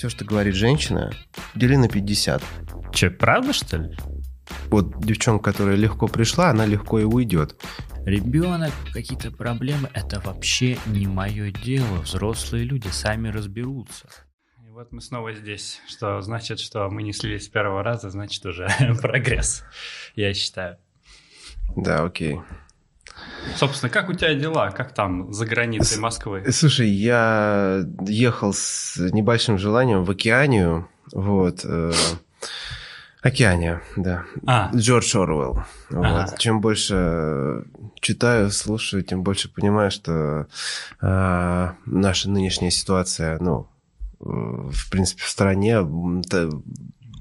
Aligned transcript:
все, 0.00 0.08
что 0.08 0.24
говорит 0.24 0.54
женщина, 0.54 1.12
дели 1.54 1.76
на 1.76 1.86
50. 1.86 2.42
Че, 2.94 3.10
правда, 3.10 3.52
что 3.52 3.76
ли? 3.76 3.94
Вот 4.70 4.98
девчонка, 5.04 5.52
которая 5.52 5.76
легко 5.76 6.08
пришла, 6.08 6.48
она 6.48 6.64
легко 6.64 7.00
и 7.00 7.04
уйдет. 7.04 7.62
Ребенок, 8.06 8.72
какие-то 8.94 9.30
проблемы, 9.30 9.90
это 9.92 10.18
вообще 10.20 10.78
не 10.86 11.06
мое 11.06 11.50
дело. 11.50 11.98
Взрослые 11.98 12.64
люди 12.64 12.88
сами 12.88 13.28
разберутся. 13.28 14.08
И 14.66 14.70
вот 14.70 14.90
мы 14.90 15.02
снова 15.02 15.34
здесь, 15.34 15.82
что 15.86 16.22
значит, 16.22 16.60
что 16.60 16.88
мы 16.88 17.02
не 17.02 17.12
слились 17.12 17.44
с 17.44 17.48
первого 17.50 17.82
раза, 17.82 18.08
значит 18.08 18.46
уже 18.46 18.68
прогресс, 19.02 19.64
я 20.14 20.32
считаю. 20.32 20.78
Да, 21.76 22.04
окей. 22.04 22.40
Собственно, 23.56 23.90
как 23.90 24.08
у 24.08 24.12
тебя 24.12 24.34
дела? 24.34 24.70
Как 24.70 24.92
там 24.92 25.32
за 25.32 25.46
границей 25.46 25.98
Москвы? 25.98 26.44
Слушай, 26.50 26.88
я 26.88 27.84
ехал 28.06 28.52
с 28.52 28.96
небольшим 28.98 29.58
желанием 29.58 30.04
в 30.04 30.10
Океанию. 30.10 30.88
Вот. 31.12 31.60
Э, 31.64 31.92
Океания, 33.22 33.82
да. 33.96 34.24
А. 34.46 34.70
Джордж 34.74 35.16
Оруэлл. 35.16 35.62
Ага. 35.90 36.26
Вот. 36.30 36.38
Чем 36.38 36.60
больше 36.60 37.64
читаю, 38.00 38.50
слушаю, 38.50 39.02
тем 39.02 39.22
больше 39.22 39.52
понимаю, 39.52 39.90
что 39.90 40.46
э, 41.00 41.70
наша 41.86 42.30
нынешняя 42.30 42.70
ситуация, 42.70 43.38
ну, 43.40 43.68
э, 44.20 44.24
в 44.24 44.90
принципе, 44.90 45.22
в 45.22 45.28
стране 45.28 45.80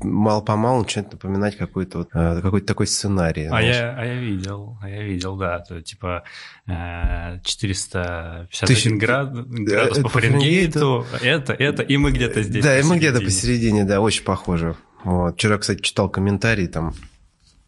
мало-помалу 0.04 0.82
начинает 0.84 1.12
напоминать 1.12 1.58
какой-то 1.58 2.00
вот, 2.00 2.10
э, 2.14 2.42
какой-то 2.42 2.68
такой 2.68 2.88
сценарий. 2.88 3.46
А 3.46 3.50
знаешь. 3.50 3.76
я, 3.76 3.96
а 3.98 4.06
я 4.06 4.14
видел, 4.16 4.78
а 4.82 4.90
я 4.90 5.04
видел, 5.04 5.36
да, 5.38 5.60
то, 5.60 5.82
типа 5.82 6.24
э, 6.68 7.40
451 7.44 8.68
Тысяча- 8.68 8.96
град, 8.96 9.34
градус 9.34 9.92
это 9.92 10.02
по 10.02 10.04
по 10.04 10.10
Фаренгейту, 10.10 11.06
это, 11.22 11.54
это, 11.54 11.84
и 11.84 11.98
мы 11.98 12.12
где-то 12.12 12.42
здесь. 12.44 12.64
Да, 12.64 12.80
и 12.80 12.84
мы 12.84 12.98
где-то 12.98 13.22
посередине. 13.22 13.84
да, 13.86 14.02
очень 14.02 14.24
похоже. 14.24 14.76
Вот. 15.04 15.36
Вчера, 15.36 15.58
кстати, 15.58 15.82
читал 15.82 16.10
комментарий 16.10 16.68
там 16.68 16.94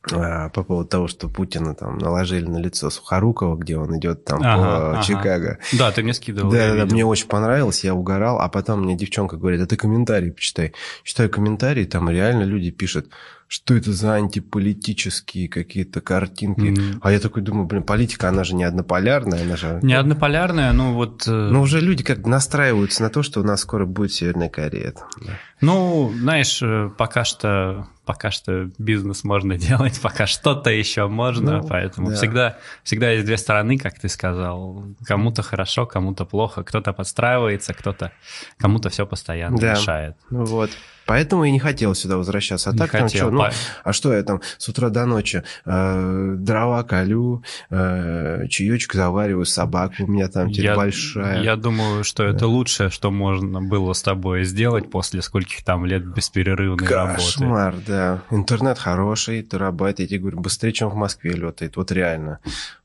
по 0.04 0.64
поводу 0.64 0.90
того, 0.90 1.08
что 1.08 1.30
Путина 1.30 1.76
там 1.76 1.98
наложили 1.98 2.46
на 2.46 2.58
лицо 2.58 2.90
Сухорукова, 2.90 3.56
где 3.56 3.78
он 3.78 3.98
идет 4.00 4.26
там 4.26 4.40
Ага, 4.42 4.64
по 4.64 4.92
ага. 4.94 5.04
Чикаго. 5.04 5.58
Да, 5.74 5.92
ты 5.92 6.02
мне 6.04 6.14
скидывал. 6.14 6.52
Да, 6.52 6.58
да, 6.58 6.68
да, 6.70 6.74
видел. 6.84 6.94
мне 6.96 7.06
очень 7.06 7.28
понравилось, 7.28 7.84
я 7.84 7.94
угорал, 7.94 8.40
а 8.40 8.50
потом 8.50 8.82
мне 8.82 8.96
девчонка 8.98 9.38
говорит, 9.38 9.62
а 9.62 9.68
ты 9.68 9.78
комментарий 9.78 10.32
почитай. 10.32 10.74
Читаю 11.04 11.30
комментарии, 11.30 11.86
там 11.86 12.10
реально 12.10 12.44
люди 12.44 12.72
пишут, 12.72 13.10
что 13.48 13.76
это 13.76 13.92
за 13.92 14.14
антиполитические 14.14 15.50
какие-то 15.50 16.02
картинки. 16.02 16.62
Мгм. 16.70 17.00
А 17.02 17.12
я 17.12 17.20
такой 17.20 17.42
думаю, 17.42 17.66
блин, 17.68 17.84
политика, 17.84 18.30
она 18.30 18.44
же 18.44 18.56
не 18.56 18.64
однополярная, 18.64 19.44
она 19.44 19.56
же... 19.58 19.80
Не 19.82 19.94
однополярная, 19.94 20.72
ну 20.72 20.94
вот... 20.94 21.28
э, 21.28 21.32
Но 21.32 21.62
уже 21.62 21.80
люди 21.82 22.04
как 22.04 22.26
настраиваются 22.26 23.04
на 23.04 23.10
то, 23.10 23.24
что 23.24 23.42
у 23.42 23.44
нас 23.44 23.62
скоро 23.62 23.86
будет 23.86 24.14
Северная 24.14 24.50
Корея. 24.50 24.92
там, 24.92 25.08
да. 25.26 25.32
Ну, 25.60 26.12
знаешь, 26.18 26.60
э, 26.64 26.90
пока 26.98 27.24
что, 27.26 27.88
пока 28.12 28.30
что 28.30 28.70
бизнес 28.78 29.24
можно 29.24 29.58
делать, 29.70 30.02
пока 30.02 30.28
что-то 30.28 30.70
еще 30.70 31.08
можно, 31.08 31.62
Ну, 31.62 31.68
поэтому 31.68 32.10
да. 32.10 32.16
всегда, 32.16 32.58
всегда 32.84 33.10
есть 33.12 33.26
две 33.26 33.38
стороны, 33.38 33.78
как 33.78 33.98
ты 34.00 34.10
сказал. 34.10 34.84
Кому-то 35.06 35.44
хорошо, 35.44 35.86
кому-то 35.86 36.26
плохо, 36.26 36.64
кто-то 36.64 36.92
подстраивается, 36.92 37.74
кто-то, 37.74 38.12
кому-то 38.58 38.90
все 38.90 39.06
постоянно 39.06 39.58
Да. 39.58 39.72
мешает. 39.72 40.18
Ну 40.30 40.44
вот. 40.44 40.72
Поэтому 41.06 41.44
и 41.46 41.52
не 41.52 41.60
хотел 41.60 41.94
сюда 41.96 42.18
возвращаться. 42.18 42.70
А 42.70 42.74
Не 42.74 42.80
так 42.80 42.92
там 42.92 43.02
хотел, 43.04 43.28
что, 43.28 43.32
ну, 43.32 43.46
а 43.84 43.94
что 43.94 44.14
я 44.14 44.24
там 44.24 44.42
с 44.58 44.70
утра 44.70 44.90
до 44.90 45.06
ночи 45.06 45.44
э, 45.66 46.36
дрова 46.38 46.84
колю, 46.84 47.44
э, 47.70 48.48
чаечек 48.50 48.94
завариваю, 48.94 49.46
собака 49.46 49.96
у 50.04 50.08
меня 50.08 50.28
там 50.28 50.52
теперь 50.52 50.66
Я- 50.66 50.76
большая. 50.76 51.42
Я 51.42 51.56
думаю, 51.56 52.04
что 52.04 52.24
это 52.24 52.48
лучшее, 52.48 52.90
что 52.90 53.12
можно 53.12 53.62
было 53.62 53.94
с 53.94 54.02
тобой 54.02 54.44
сделать 54.44 54.90
после 54.90 55.22
скольких 55.22 55.64
там 55.64 55.86
лет 55.86 56.06
бесперерывной 56.06 56.88
работы. 56.88 57.16
Кошмар, 57.16 57.76
да. 57.86 58.22
Интернет 58.30 58.78
хороший, 58.78 59.44
терабайт, 59.44 60.00
я 60.00 60.08
тебе 60.08 60.20
говорю, 60.20 60.40
быстрее, 60.40 60.72
чем 60.72 60.90
в 60.90 60.96
Москве 60.96 61.32
летает, 61.34 61.76
вот 61.78 61.92
реально. 61.92 62.40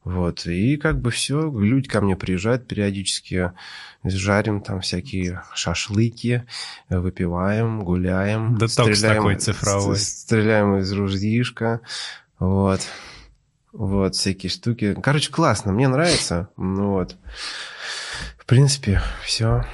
Вот, 0.05 0.47
и 0.47 0.77
как 0.77 1.01
бы 1.01 1.11
все, 1.11 1.51
люди 1.51 1.89
ко 1.89 2.01
мне 2.01 2.17
приезжают 2.17 2.67
периодически, 2.69 3.53
жарим 4.15 4.61
там 4.61 4.81
всякие 4.81 5.43
шашлыки, 5.55 6.45
выпиваем, 6.89 7.85
гуляем. 7.85 8.57
Да 8.59 8.67
только 8.69 8.95
с 8.95 9.01
такой 9.01 9.37
цифровой. 9.37 9.97
Стреляем 9.97 10.77
из 10.79 10.93
ружьишка, 10.93 11.81
вот. 12.39 12.81
Вот, 13.73 14.15
всякие 14.15 14.49
штуки. 14.49 14.97
Короче, 15.03 15.31
классно, 15.31 15.73
мне 15.73 15.87
нравится. 15.89 16.49
Ну 16.57 16.93
вот. 16.93 17.17
В 18.39 18.47
принципе, 18.47 19.03
все. 19.23 19.67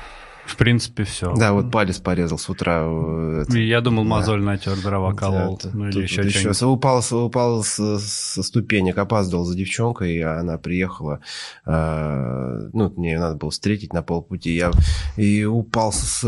В 0.53 0.57
принципе, 0.57 1.05
все. 1.05 1.35
Да, 1.35 1.53
вот 1.55 1.71
палец 1.71 1.99
порезал 1.99 2.39
с 2.39 2.49
утра. 2.51 2.83
э, 2.85 3.45
это. 3.49 3.59
Я 3.59 3.81
думал, 3.81 4.03
Да. 4.05 4.11
мозоль 4.11 4.43
натер, 4.43 4.77
дрова 4.83 5.15
колол. 5.15 5.59
Да, 5.63 5.71
ну 5.73 5.85
или 5.87 5.93
тут 5.93 6.03
еще 6.03 6.29
что-нибудь. 6.29 6.57
с- 6.57 6.63
упал, 6.63 7.03
упал 7.13 7.65
с- 7.65 7.99
со 7.99 8.43
ступенек, 8.43 8.99
опаздывал 8.99 9.45
за 9.45 9.57
девчонкой, 9.57 10.15
и 10.17 10.21
она 10.21 10.59
приехала. 10.59 11.21
э, 11.67 12.69
ну, 12.73 12.93
мне 12.97 13.19
надо 13.19 13.37
было 13.37 13.51
встретить 13.51 13.93
на 13.93 14.03
полпути. 14.03 14.55
Я 14.55 14.71
и 15.17 15.45
упал 15.45 15.93
с, 15.93 16.21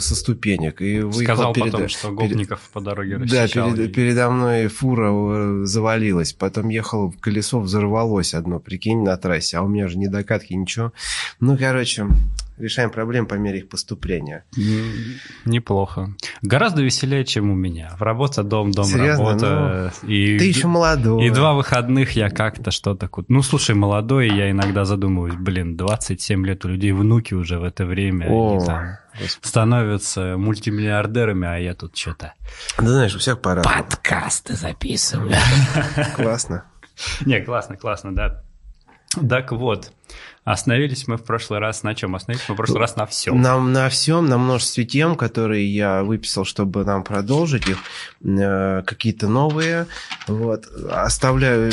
со 0.00 0.14
ступенек. 0.14 0.80
И 0.80 1.00
выехал 1.00 1.22
Сказал 1.36 1.52
перед- 1.52 1.72
потом, 1.72 1.88
что 1.88 2.08
перед- 2.16 2.30
гопников 2.32 2.60
по 2.72 2.80
дороге 2.80 3.18
Да, 3.18 3.46
перед- 3.48 3.78
и- 3.78 3.88
передо 3.88 4.30
мной 4.30 4.68
фура 4.68 5.10
э, 5.12 5.64
завалилась. 5.64 6.32
Потом 6.32 6.68
ехал, 6.68 7.14
колесо 7.20 7.60
взорвалось 7.60 8.34
одно, 8.34 8.58
прикинь, 8.60 9.02
на 9.02 9.16
трассе. 9.16 9.58
А 9.58 9.62
у 9.62 9.68
меня 9.68 9.88
же 9.88 9.98
не 9.98 10.08
докатки, 10.08 10.54
ничего. 10.54 10.92
Ну, 11.40 11.56
короче, 11.58 12.06
решаем 12.58 12.90
проблемы 12.90 13.26
по 13.26 13.34
мере 13.34 13.58
их 13.58 13.68
поступления. 13.68 14.44
Неплохо. 15.44 16.14
Гораздо 16.42 16.82
веселее, 16.82 17.24
чем 17.24 17.50
у 17.50 17.54
меня. 17.54 17.94
В 17.98 18.02
работа, 18.02 18.42
дом, 18.42 18.70
дом, 18.70 18.84
Серьезно? 18.84 19.24
работа. 19.24 19.92
и, 20.02 20.38
Ты 20.38 20.44
еще 20.46 20.66
молодой. 20.66 21.26
и 21.26 21.30
два 21.30 21.54
выходных 21.54 22.12
я 22.12 22.30
как-то 22.30 22.70
что-то... 22.70 23.10
Ну, 23.28 23.42
слушай, 23.42 23.74
молодой, 23.74 24.28
я 24.28 24.50
иногда 24.50 24.84
задумываюсь, 24.84 25.34
блин, 25.34 25.76
27 25.76 26.46
лет 26.46 26.64
у 26.64 26.68
людей 26.68 26.92
внуки 26.92 27.34
уже 27.34 27.58
в 27.58 27.64
это 27.64 27.84
время. 27.84 28.26
О, 28.30 28.56
они 28.56 28.66
там 28.66 28.96
Господи. 29.20 29.46
становятся 29.48 30.36
мультимиллиардерами, 30.36 31.46
а 31.48 31.56
я 31.56 31.74
тут 31.74 31.96
что-то... 31.96 32.34
Да 32.78 32.86
знаешь, 32.88 33.14
у 33.14 33.18
всех 33.18 33.40
пора. 33.40 33.62
Подкасты 33.62 34.54
записываю. 34.54 35.32
Классно. 36.16 36.64
Не, 37.26 37.40
классно, 37.40 37.76
классно, 37.76 38.14
да. 38.14 38.42
Так 39.28 39.52
вот, 39.52 39.92
остановились 40.44 41.08
мы 41.08 41.16
в 41.16 41.24
прошлый 41.24 41.58
раз 41.60 41.82
на 41.82 41.94
чем? 41.94 42.14
Остановились 42.14 42.48
мы 42.48 42.54
в 42.54 42.56
прошлый 42.56 42.80
раз 42.80 42.96
на 42.96 43.06
всем. 43.06 43.40
Нам 43.40 43.72
на 43.72 43.88
всем, 43.88 44.26
на 44.26 44.38
множестве 44.38 44.84
тем, 44.84 45.16
которые 45.16 45.66
я 45.74 46.02
выписал, 46.02 46.44
чтобы 46.44 46.84
нам 46.84 47.02
продолжить 47.02 47.66
их, 47.68 47.78
э, 48.22 48.82
какие-то 48.86 49.28
новые. 49.28 49.86
Вот. 50.26 50.66
Оставляю 50.90 51.72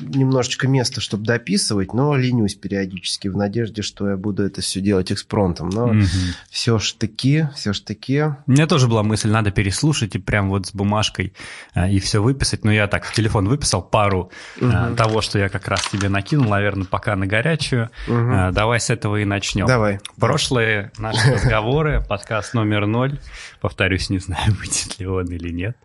немножечко 0.00 0.68
места, 0.68 1.00
чтобы 1.00 1.24
дописывать, 1.24 1.92
но 1.94 2.16
ленюсь 2.16 2.54
периодически 2.54 3.28
в 3.28 3.36
надежде, 3.36 3.82
что 3.82 4.08
я 4.10 4.16
буду 4.16 4.42
это 4.44 4.60
все 4.60 4.80
делать 4.80 5.12
экспронтом. 5.12 5.68
Но 5.70 5.88
Мгм. 5.88 6.06
все 6.50 6.78
ж 6.78 6.92
таки, 6.94 7.46
все 7.54 7.72
ж 7.72 7.80
таки. 7.80 8.22
У 8.46 8.50
меня 8.50 8.66
тоже 8.66 8.88
была 8.88 9.02
мысль, 9.02 9.30
надо 9.30 9.50
переслушать 9.50 10.14
и 10.14 10.18
прям 10.18 10.48
вот 10.50 10.66
с 10.66 10.72
бумажкой 10.74 11.32
а, 11.74 11.88
и 11.88 11.98
все 12.00 12.22
выписать. 12.22 12.64
Но 12.64 12.72
я 12.72 12.86
так 12.88 13.04
в 13.04 13.12
телефон 13.12 13.48
выписал 13.48 13.82
пару 13.82 14.30
Мгм. 14.60 14.96
того, 14.96 15.20
что 15.20 15.38
я 15.38 15.48
как 15.48 15.68
раз 15.68 15.86
тебе 15.90 16.08
накинул, 16.08 16.48
наверное, 16.48 16.86
пока 16.86 17.16
на 17.16 17.26
горячую. 17.26 17.69
Мгм. 18.06 18.32
А, 18.32 18.52
Давай 18.52 18.80
с 18.80 18.90
этого 18.90 19.16
и 19.16 19.24
начнем. 19.24 19.66
Давай. 19.66 20.00
Прошлые 20.18 20.92
наши 20.98 21.32
разговоры, 21.32 22.04
подкаст 22.08 22.54
номер 22.54 22.86
ноль, 22.86 23.18
повторюсь, 23.60 24.10
не 24.10 24.18
знаю, 24.18 24.52
будет 24.60 24.98
ли 24.98 25.06
он 25.06 25.26
или 25.26 25.50
нет, 25.50 25.76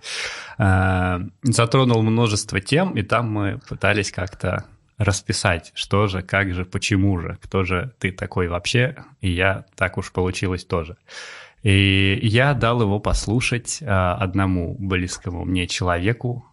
а, 0.57 1.21
затронул 1.43 2.01
множество 2.01 2.59
тем, 2.59 2.93
и 2.93 3.03
там 3.03 3.31
мы 3.31 3.59
пытались 3.67 4.11
как-то 4.11 4.65
расписать, 4.97 5.71
что 5.75 6.07
же, 6.07 6.21
как 6.21 6.53
же, 6.53 6.65
почему 6.65 7.19
же, 7.19 7.37
кто 7.41 7.63
же 7.63 7.93
ты 7.99 8.11
такой 8.11 8.47
вообще, 8.47 8.95
и 9.21 9.29
я 9.29 9.65
так 9.75 9.97
уж 9.97 10.11
получилось 10.11 10.63
тоже. 10.63 10.97
И 11.63 12.19
я 12.21 12.53
дал 12.53 12.81
его 12.81 12.99
послушать 12.99 13.79
а, 13.81 14.15
одному 14.15 14.75
близкому 14.77 15.45
мне 15.45 15.67
человеку 15.67 16.45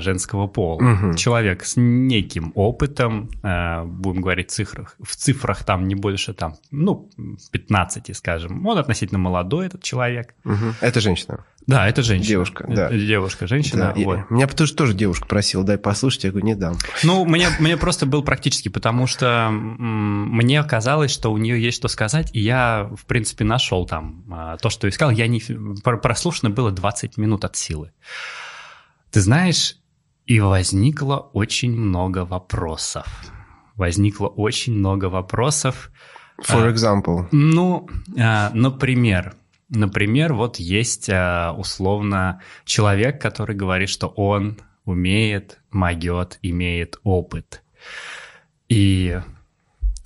женского 0.00 0.46
пола. 0.48 0.80
Мгм. 0.82 1.14
Человек 1.14 1.64
с 1.64 1.74
неким 1.76 2.50
опытом, 2.56 3.30
а, 3.42 3.84
будем 3.84 4.20
говорить 4.20 4.50
в 4.50 4.52
цифрах, 4.52 4.96
в 5.00 5.14
цифрах 5.14 5.62
там 5.64 5.86
не 5.86 5.94
больше 5.94 6.34
там, 6.34 6.56
ну, 6.72 7.08
15, 7.52 8.16
скажем. 8.16 8.66
Он 8.66 8.78
относительно 8.78 9.18
молодой, 9.18 9.66
этот 9.66 9.82
человек. 9.82 10.34
Мгм. 10.44 10.74
Это 10.80 11.00
женщина. 11.00 11.44
Да, 11.66 11.86
это 11.88 12.02
женщина. 12.02 12.26
Девушка, 12.28 12.64
да. 12.68 12.90
Девушка, 12.90 13.46
женщина. 13.46 13.92
Да, 13.94 14.02
вот. 14.02 14.30
Меня 14.30 14.48
тоже, 14.48 14.74
тоже 14.74 14.92
девушка 14.94 15.26
просила, 15.28 15.62
дай 15.62 15.78
послушать, 15.78 16.24
я 16.24 16.30
говорю, 16.30 16.46
не 16.46 16.54
дам. 16.56 16.74
Ну, 17.04 17.24
мне, 17.24 17.48
мне 17.60 17.76
просто 17.76 18.06
был 18.06 18.24
практически, 18.24 18.68
потому 18.68 19.06
что 19.06 19.46
м, 19.50 20.30
мне 20.34 20.64
казалось, 20.64 21.12
что 21.12 21.30
у 21.30 21.36
нее 21.38 21.62
есть 21.62 21.76
что 21.76 21.86
сказать, 21.86 22.30
и 22.32 22.40
я, 22.40 22.90
в 22.96 23.04
принципе, 23.04 23.44
нашел 23.44 23.86
там 23.86 24.24
а, 24.32 24.56
то, 24.56 24.68
что 24.70 24.88
искал. 24.88 25.10
Я 25.10 25.28
не... 25.28 25.40
про- 25.84 25.98
Прослушано 25.98 26.50
было 26.50 26.72
20 26.72 27.16
минут 27.18 27.44
от 27.44 27.54
силы. 27.54 27.92
Ты 29.10 29.20
знаешь, 29.20 29.76
и 30.26 30.40
возникло 30.40 31.16
очень 31.32 31.72
много 31.72 32.24
вопросов. 32.24 33.06
Возникло 33.76 34.28
очень 34.28 34.74
много 34.74 35.06
вопросов. 35.06 35.90
For 36.40 36.66
А. 36.66 36.72
example. 36.72 37.26
Ну, 37.32 37.88
а, 38.18 38.50
например, 38.54 39.34
Например, 39.72 40.34
вот 40.34 40.56
есть 40.56 41.08
а, 41.08 41.54
условно 41.56 42.40
человек, 42.64 43.22
который 43.22 43.54
говорит, 43.54 43.88
что 43.88 44.08
он 44.08 44.58
умеет, 44.84 45.60
могет, 45.70 46.40
имеет 46.42 46.98
опыт. 47.04 47.62
И 48.68 49.20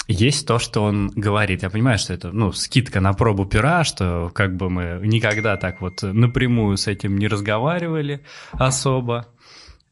есть 0.06 0.46
то, 0.46 0.58
что 0.58 0.82
он 0.82 1.08
говорит. 1.08 1.62
Я 1.62 1.70
понимаю, 1.70 1.98
что 1.98 2.12
это, 2.12 2.30
ну, 2.32 2.52
скидка 2.52 3.00
на 3.00 3.12
пробу 3.14 3.46
пера, 3.46 3.84
что 3.84 4.30
как 4.34 4.56
бы 4.56 4.68
мы 4.68 5.00
никогда 5.06 5.56
так 5.56 5.80
вот 5.80 6.02
напрямую 6.02 6.76
с 6.76 6.86
этим 6.86 7.18
не 7.18 7.28
разговаривали 7.28 8.24
особо. 8.52 9.26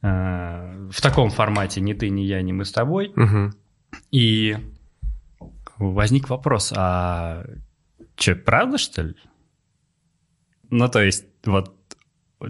А, 0.03 0.75
в 0.91 1.01
таком 1.01 1.31
формате 1.31 1.81
ни 1.81 1.95
ты, 1.95 2.11
ни 2.11 2.23
я, 2.23 2.43
ни 2.43 2.53
мы 2.53 2.65
с 2.65 2.73
тобой. 2.73 3.13
Угу. 3.17 3.53
И 4.11 4.57
возник 5.79 6.29
вопрос, 6.29 6.73
а 6.77 7.45
что, 8.17 8.35
правда, 8.35 8.79
что 8.79 9.03
ли? 9.03 9.15
Ну, 10.71 10.89
то 10.89 11.03
есть, 11.03 11.27
вот 11.45 11.75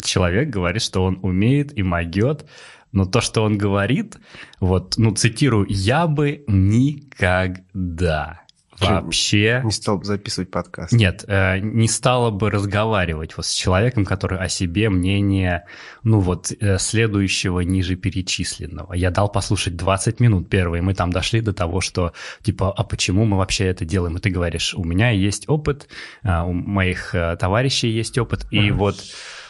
человек 0.02 0.48
говорит, 0.48 0.82
что 0.82 1.04
он 1.04 1.18
умеет 1.22 1.76
и 1.76 1.82
могет, 1.82 2.46
но 2.92 3.04
то, 3.06 3.20
что 3.20 3.42
он 3.42 3.58
говорит, 3.58 4.18
вот, 4.60 4.94
ну, 4.96 5.12
цитирую, 5.14 5.66
«я 5.68 6.06
бы 6.06 6.44
никогда». 6.46 8.42
Вообще... 8.90 9.60
Не 9.64 9.70
стал 9.70 9.98
бы 9.98 10.04
записывать 10.04 10.50
подкаст. 10.50 10.92
Нет, 10.92 11.24
э, 11.28 11.58
не 11.58 11.88
стала 11.88 12.30
бы 12.30 12.50
разговаривать 12.50 13.36
вот 13.36 13.46
с 13.46 13.52
человеком, 13.52 14.04
который 14.04 14.38
о 14.38 14.48
себе 14.48 14.90
мнение, 14.90 15.64
ну 16.02 16.20
вот, 16.20 16.52
э, 16.58 16.78
следующего 16.78 17.60
ниже 17.60 17.96
перечисленного. 17.96 18.94
Я 18.94 19.10
дал 19.10 19.30
послушать 19.30 19.76
20 19.76 20.20
минут 20.20 20.48
первые, 20.48 20.82
мы 20.82 20.94
там 20.94 21.12
дошли 21.12 21.40
до 21.40 21.52
того, 21.52 21.80
что, 21.80 22.12
типа, 22.42 22.72
а 22.72 22.84
почему 22.84 23.24
мы 23.24 23.36
вообще 23.36 23.66
это 23.66 23.84
делаем? 23.84 24.16
И 24.16 24.20
ты 24.20 24.30
говоришь, 24.30 24.74
у 24.74 24.84
меня 24.84 25.10
есть 25.10 25.48
опыт, 25.48 25.88
э, 26.22 26.42
у 26.42 26.52
моих 26.52 27.14
товарищей 27.38 27.88
есть 27.88 28.18
опыт, 28.18 28.46
и 28.50 28.70
вот 28.70 28.96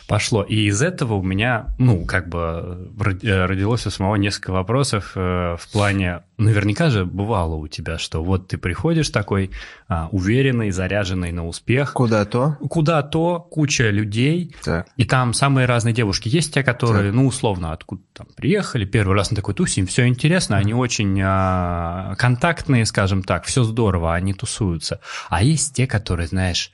пошло. 0.07 0.43
И 0.43 0.67
из 0.67 0.83
этого 0.83 1.15
у 1.15 1.23
меня, 1.23 1.75
ну, 1.79 2.05
как 2.05 2.29
бы 2.29 2.91
э, 3.23 3.47
родилось 3.47 3.87
у 3.87 3.91
самого 3.91 4.17
несколько 4.17 4.53
вопросов 4.53 5.13
э, 5.15 5.57
в 5.59 5.73
плане, 5.73 6.23
наверняка 6.39 6.91
же 6.91 7.05
бывало 7.05 7.55
у 7.55 7.69
тебя, 7.69 7.99
что 7.99 8.23
вот 8.23 8.49
ты 8.49 8.59
приходишь 8.59 9.11
такой 9.11 9.51
а, 9.89 10.09
уверенный, 10.11 10.71
заряженный 10.71 11.33
на 11.33 11.47
успех. 11.47 11.93
Куда-то. 11.93 12.59
Куда-то, 12.69 13.41
куча 13.41 13.91
людей. 13.91 14.55
Так. 14.63 14.89
И 14.97 15.05
там 15.05 15.35
самые 15.35 15.67
разные 15.67 15.95
девушки. 15.95 16.29
Есть 16.29 16.55
те, 16.55 16.63
которые, 16.63 17.07
так. 17.07 17.15
ну, 17.15 17.27
условно, 17.27 17.73
откуда 17.73 18.03
там 18.13 18.27
приехали, 18.37 18.85
первый 18.85 19.15
раз 19.15 19.31
на 19.31 19.37
такой 19.37 19.55
тусе, 19.55 19.81
им 19.81 19.87
все 19.87 20.07
интересно, 20.07 20.57
они 20.57 20.75
очень 20.75 21.19
а, 21.23 22.15
контактные, 22.17 22.87
скажем 22.87 23.23
так, 23.23 23.45
все 23.45 23.63
здорово, 23.65 24.15
они 24.15 24.35
тусуются. 24.35 25.01
А 25.29 25.43
есть 25.43 25.75
те, 25.75 25.87
которые, 25.87 26.27
знаешь, 26.27 26.73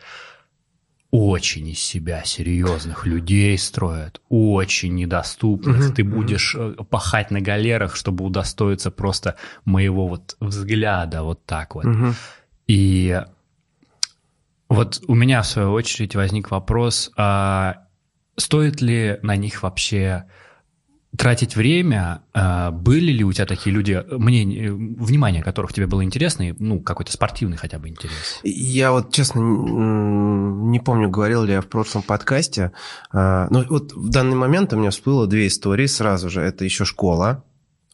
очень 1.11 1.69
из 1.69 1.79
себя 1.79 2.23
серьезных 2.25 3.07
людей 3.07 3.57
строят, 3.57 4.21
очень 4.29 4.95
недоступных. 4.95 5.91
Mm-hmm. 5.91 5.95
Ты 5.95 6.05
будешь 6.05 6.55
э, 6.55 6.75
пахать 6.91 7.31
на 7.31 7.41
галерах, 7.41 7.97
чтобы 7.97 8.25
удостоиться 8.25 8.91
просто 8.91 9.37
моего 9.65 10.07
вот 10.07 10.37
взгляда 10.39 11.23
вот 11.23 11.45
так 11.47 11.75
вот. 11.75 11.87
Mm-hmm. 11.87 12.15
И 12.67 13.23
вот 14.69 15.03
у 15.07 15.15
меня 15.15 15.41
в 15.41 15.47
свою 15.47 15.73
очередь 15.73 16.15
возник 16.15 16.51
вопрос, 16.51 17.11
а 17.17 17.87
стоит 18.37 18.83
ли 18.83 19.19
на 19.23 19.37
них 19.37 19.63
вообще 19.63 20.27
тратить 21.19 21.57
время. 21.57 22.23
А, 22.33 22.71
были 22.71 23.11
ли 23.13 23.25
у 23.25 23.33
тебя 23.33 23.45
такие 23.45 23.75
люди, 23.75 24.03
мнение, 24.11 24.73
внимание 24.73 25.43
которых 25.43 25.73
тебе 25.73 25.87
было 25.87 26.05
интересно, 26.05 26.51
и, 26.51 26.55
ну, 26.59 26.81
какой-то 26.81 27.13
спортивный 27.13 27.57
хотя 27.57 27.79
бы 27.79 27.89
интерес? 27.89 28.41
Я 28.45 28.93
вот, 28.93 29.13
честно, 29.13 29.41
не 29.41 30.79
помню, 30.79 31.11
говорил 31.11 31.43
ли 31.43 31.53
я 31.53 31.61
в 31.61 31.67
прошлом 31.67 32.03
подкасте, 32.03 32.73
а, 33.11 33.49
но 33.51 33.65
вот 33.69 33.93
в 33.93 34.09
данный 34.09 34.37
момент 34.37 34.73
у 34.73 34.77
меня 34.77 34.91
всплыло 34.91 35.27
две 35.27 35.49
истории 35.49 35.87
сразу 35.87 36.31
же. 36.31 36.41
Это 36.41 36.65
еще 36.65 36.85
школа, 36.85 37.45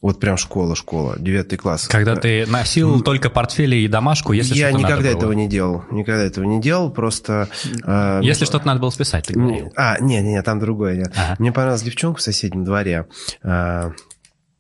вот 0.05 0.21
прям 0.21 0.37
школа, 0.37 0.77
школа, 0.77 1.17
девятый 1.19 1.57
класс. 1.57 1.89
Когда 1.89 2.15
ты 2.15 2.45
носил 2.45 3.01
только 3.01 3.31
портфели 3.31 3.77
и 3.77 3.89
домашку, 3.89 4.35
если 4.35 4.55
Я 4.55 4.71
никогда 4.71 5.09
этого 5.09 5.33
не 5.33 5.49
делал, 5.49 5.83
никогда 5.91 6.23
этого 6.25 6.45
не 6.45 6.61
делал, 6.61 6.91
просто... 6.91 7.49
Э, 7.85 8.21
если 8.23 8.45
что-то 8.45 8.67
надо 8.67 8.81
было 8.81 8.91
списать, 8.91 9.29
ты 9.29 9.33
говорил. 9.33 9.73
А, 9.77 9.99
нет, 10.01 10.23
нет, 10.23 10.45
там 10.45 10.61
другое. 10.61 10.97
Нет. 10.97 11.13
Ага. 11.17 11.37
Мне 11.39 11.53
понравилась 11.53 11.81
девчонка 11.81 12.19
в 12.19 12.23
соседнем 12.23 12.65
дворе. 12.65 13.07
Э, 13.43 13.49
э, 13.49 13.91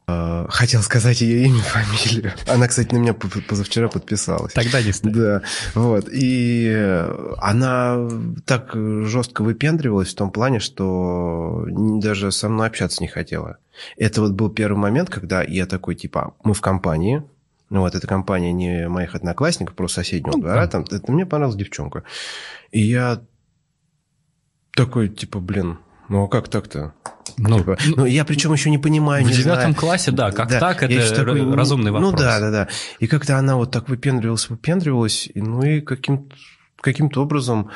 Хотел 0.07 0.83
сказать 0.83 1.23
ее 1.23 1.47
имя, 1.47 1.61
фамилию. 1.63 2.33
Она, 2.47 2.69
кстати, 2.69 2.93
на 2.93 2.99
меня 2.99 3.15
позавчера 3.15 3.89
подписалась. 3.89 4.53
Тогда 4.53 4.83
не 4.83 4.93
стоит. 4.93 5.15
Да, 5.15 5.43
вот. 5.75 6.09
И 6.13 6.71
она 7.39 8.09
так 8.45 8.73
жестко 8.75 9.43
выпендривалась 9.43 10.13
в 10.13 10.17
том 10.17 10.31
плане, 10.31 10.61
что 10.61 11.65
даже 11.69 12.31
со 12.33 12.49
мной 12.51 12.67
общаться 12.67 13.03
не 13.03 13.09
хотела. 13.09 13.57
Это 13.97 14.21
вот 14.21 14.33
был 14.33 14.51
первый 14.51 14.77
момент, 14.79 15.09
когда 15.09 15.43
я 15.43 15.65
такой, 15.67 15.95
типа, 15.95 16.35
мы 16.45 16.53
в 16.53 16.61
компании, 16.61 17.23
ну 17.71 17.81
вот, 17.81 17.95
эта 17.95 18.07
компания 18.07 18.53
не 18.53 18.89
моих 18.89 19.15
одноклассников, 19.15 19.75
просто 19.75 20.03
соседнего 20.03 20.37
Ну, 20.37 20.43
двора, 20.43 20.67
да. 20.67 20.69
там, 20.69 20.85
это 20.91 21.11
мне 21.11 21.25
понравилась 21.25 21.57
девчонка. 21.59 22.05
И 22.71 22.81
я 22.83 23.23
такой, 24.77 25.09
типа, 25.09 25.41
блин, 25.41 25.79
ну 26.09 26.25
а 26.25 26.29
как 26.29 26.49
так-то? 26.49 26.93
Ну, 27.37 27.59
Типа, 27.59 27.77
ну, 27.97 28.05
я 28.05 28.25
причем 28.25 28.53
еще 28.53 28.71
не 28.71 28.79
понимаю, 28.79 29.25
в 29.25 29.29
не 29.29 29.35
девятом 29.35 29.61
знаю. 29.73 29.75
классе, 29.75 30.11
да, 30.13 30.31
как 30.31 30.49
так, 30.51 30.83
я 30.83 31.01
это 31.03 31.15
такой, 31.17 31.41
р- 31.41 31.57
разумный 31.57 31.91
вопрос. 31.91 32.13
Ну 32.13 32.17
да, 32.19 32.39
да, 32.39 32.51
да. 32.51 32.69
И 33.01 33.07
как-то 33.07 33.39
она 33.39 33.57
вот 33.57 33.71
так 33.71 33.89
выпендривалась, 33.89 34.49
выпендривалась, 34.51 35.29
и, 35.35 35.41
ну 35.41 35.63
и 35.63 35.81
каким, 35.81 36.29
каким-то 36.81 37.23
образом 37.23 37.71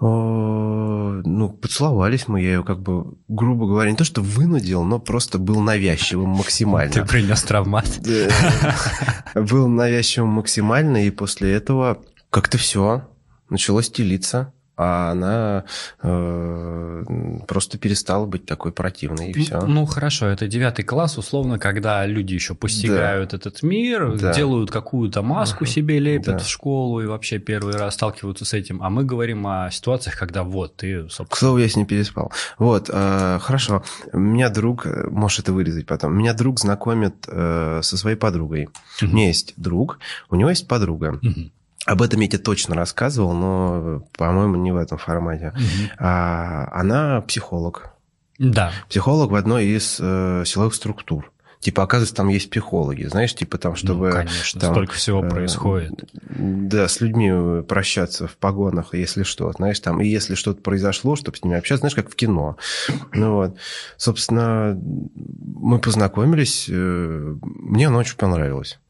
э, 0.00 0.04
ну, 0.04 1.48
поцеловались 1.50 2.28
мы, 2.28 2.42
я 2.42 2.48
ее 2.54 2.64
как 2.64 2.80
бы, 2.80 3.14
грубо 3.28 3.66
говоря, 3.66 3.90
не 3.90 3.96
то 3.96 4.04
что 4.04 4.20
вынудил, 4.20 4.82
но 4.84 4.98
просто 4.98 5.38
был 5.38 5.60
навязчивым 5.60 6.30
максимально. 6.30 6.92
Ты 6.92 7.04
принес 7.04 7.42
травмат. 7.42 7.86
Да. 8.02 9.40
Был 9.42 9.68
навязчивым 9.68 10.28
максимально, 10.30 11.06
и 11.06 11.10
после 11.10 11.52
этого 11.52 11.98
как-то 12.30 12.58
все 12.58 13.08
начало 13.48 13.82
стелиться, 13.82 14.52
а 14.82 15.10
она 15.12 15.64
э, 16.02 17.04
просто 17.46 17.78
перестала 17.78 18.26
быть 18.26 18.46
такой 18.46 18.72
противной, 18.72 19.30
и 19.30 19.32
все. 19.32 19.60
Ну 19.66 19.86
хорошо, 19.86 20.26
это 20.26 20.46
девятый 20.48 20.84
класс, 20.84 21.18
условно, 21.18 21.58
когда 21.58 22.04
люди 22.06 22.34
еще 22.34 22.54
постигают 22.54 23.34
этот 23.34 23.62
мир, 23.62 24.16
Да. 24.18 24.32
делают 24.32 24.70
какую-то 24.70 25.22
маску 25.22 25.64
Мгм. 25.64 25.72
себе, 25.72 25.98
лепят 25.98 26.36
Да. 26.36 26.38
в 26.38 26.48
школу 26.48 27.00
и 27.00 27.06
вообще 27.06 27.38
первый 27.38 27.74
раз 27.76 27.94
сталкиваются 27.94 28.44
с 28.44 28.52
этим. 28.54 28.82
А 28.82 28.90
мы 28.90 29.04
говорим 29.04 29.46
о 29.46 29.70
ситуациях, 29.70 30.16
когда 30.18 30.42
вот 30.42 30.76
ты, 30.76 31.04
К 31.04 31.10
собственно, 31.10 31.38
слову, 31.38 31.58
я 31.58 31.68
с 31.68 31.76
ней 31.76 31.84
переспал. 31.84 32.32
Вот, 32.58 32.90
э, 32.92 33.38
хорошо. 33.40 33.82
Меня 34.12 34.48
друг, 34.50 34.86
э, 34.86 35.08
можешь 35.10 35.38
это 35.40 35.52
вырезать 35.52 35.86
потом, 35.86 36.16
меня 36.16 36.34
друг 36.34 36.58
знакомит 36.60 37.14
э, 37.28 37.80
со 37.82 37.96
своей 37.96 38.16
подругой. 38.16 38.68
У 39.00 39.06
меня 39.06 39.26
есть 39.28 39.54
друг, 39.56 39.98
у 40.30 40.36
него 40.36 40.50
есть 40.50 40.66
подруга. 40.68 41.18
Мгм. 41.22 41.52
Об 41.84 42.02
этом 42.02 42.20
я 42.20 42.28
тебе 42.28 42.38
точно 42.38 42.74
рассказывал, 42.74 43.32
но, 43.32 44.06
по-моему, 44.16 44.56
не 44.56 44.70
в 44.70 44.76
этом 44.76 44.98
формате. 44.98 45.52
Мгм. 45.54 45.90
А, 45.98 46.68
она 46.72 47.20
психолог. 47.22 47.90
Да. 48.38 48.72
Психолог 48.88 49.30
в 49.30 49.34
одной 49.34 49.66
из 49.66 49.98
э, 50.00 50.44
силовых 50.46 50.74
структур. 50.74 51.32
Типа, 51.62 51.84
оказывается, 51.84 52.16
там 52.16 52.26
есть 52.26 52.50
психологи, 52.50 53.04
знаешь, 53.04 53.32
типа 53.36 53.56
там, 53.56 53.76
чтобы... 53.76 54.08
ну, 54.08 54.12
конечно, 54.12 54.60
там, 54.60 54.74
столько 54.74 54.94
всего 54.94 55.24
э, 55.24 55.28
происходит. 55.28 55.92
Да, 56.12 56.88
с 56.88 57.00
людьми 57.00 57.62
прощаться 57.62 58.26
в 58.26 58.36
погонах, 58.36 58.94
если 58.94 59.22
что, 59.22 59.52
знаешь, 59.52 59.78
там, 59.78 60.00
и 60.00 60.08
если 60.08 60.34
что-то 60.34 60.60
произошло, 60.60 61.14
чтобы 61.14 61.36
с 61.36 61.44
ними 61.44 61.56
общаться, 61.56 61.82
знаешь, 61.82 61.94
как 61.94 62.10
в 62.10 62.16
кино. 62.16 62.56
Ну 63.12 63.34
вот, 63.34 63.56
собственно, 63.96 64.76
мы 64.76 65.78
познакомились, 65.78 66.66
э, 66.68 67.36
мне 67.42 67.86
она 67.86 67.98
очень 67.98 68.16
понравилась. 68.16 68.80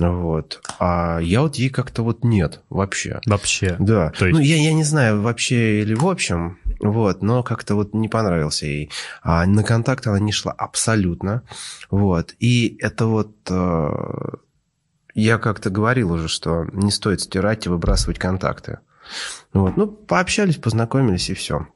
Вот. 0.00 0.62
А 0.78 1.18
я 1.20 1.42
вот 1.42 1.56
ей 1.56 1.68
как-то 1.70 2.02
вот 2.02 2.24
нет 2.24 2.60
вообще. 2.70 3.20
Вообще. 3.26 3.76
Да. 3.78 4.10
То 4.18 4.26
есть- 4.26 4.38
Ну, 4.38 4.44
я, 4.44 4.56
я 4.56 4.72
не 4.72 4.84
знаю, 4.84 5.20
вообще 5.20 5.82
или 5.82 5.94
в 5.94 6.06
общем, 6.08 6.58
вот, 6.80 7.22
но 7.22 7.42
как-то 7.42 7.74
вот 7.74 7.92
не 7.94 8.08
понравился 8.08 8.66
ей. 8.66 8.90
А 9.22 9.44
на 9.46 9.62
контакт 9.62 10.06
она 10.06 10.18
не 10.18 10.32
шла 10.32 10.52
абсолютно. 10.52 11.42
Вот. 11.90 12.34
И 12.40 12.76
это 12.80 13.06
вот... 13.06 13.36
э, 13.50 13.88
я 15.14 15.38
как-то 15.38 15.70
говорил 15.70 16.12
уже, 16.12 16.28
что 16.28 16.64
не 16.72 16.90
стоит 16.90 17.20
стирать 17.20 17.66
и 17.66 17.68
выбрасывать 17.68 18.18
контакты. 18.18 18.78
Вот. 19.52 19.76
Ну, 19.76 19.86
пообщались, 19.88 20.56
познакомились, 20.56 21.28
и 21.30 21.34
все. 21.34 21.66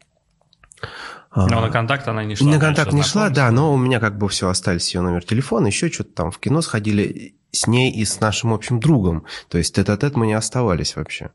Но 1.34 1.60
на 1.60 1.70
контакт 1.70 2.06
она 2.08 2.24
не 2.24 2.36
шла. 2.36 2.52
На 2.52 2.60
контакт 2.60 2.92
не 2.92 3.02
шла, 3.02 3.28
да, 3.28 3.50
но 3.50 3.72
у 3.72 3.76
меня 3.76 4.00
как 4.00 4.16
бы 4.18 4.28
все, 4.28 4.48
остались 4.48 4.94
ее 4.94 5.00
номер 5.00 5.24
телефона, 5.24 5.66
еще 5.66 5.90
что-то 5.90 6.10
там 6.10 6.30
в 6.30 6.38
кино 6.38 6.62
сходили 6.62 7.34
с 7.50 7.66
ней 7.66 7.92
и 7.92 8.04
с 8.04 8.20
нашим 8.20 8.52
общим 8.52 8.80
другом. 8.80 9.24
То 9.48 9.58
есть 9.58 9.74
тет-а-тет 9.74 10.16
мы 10.16 10.26
не 10.26 10.34
оставались 10.34 10.96
вообще. 10.96 11.30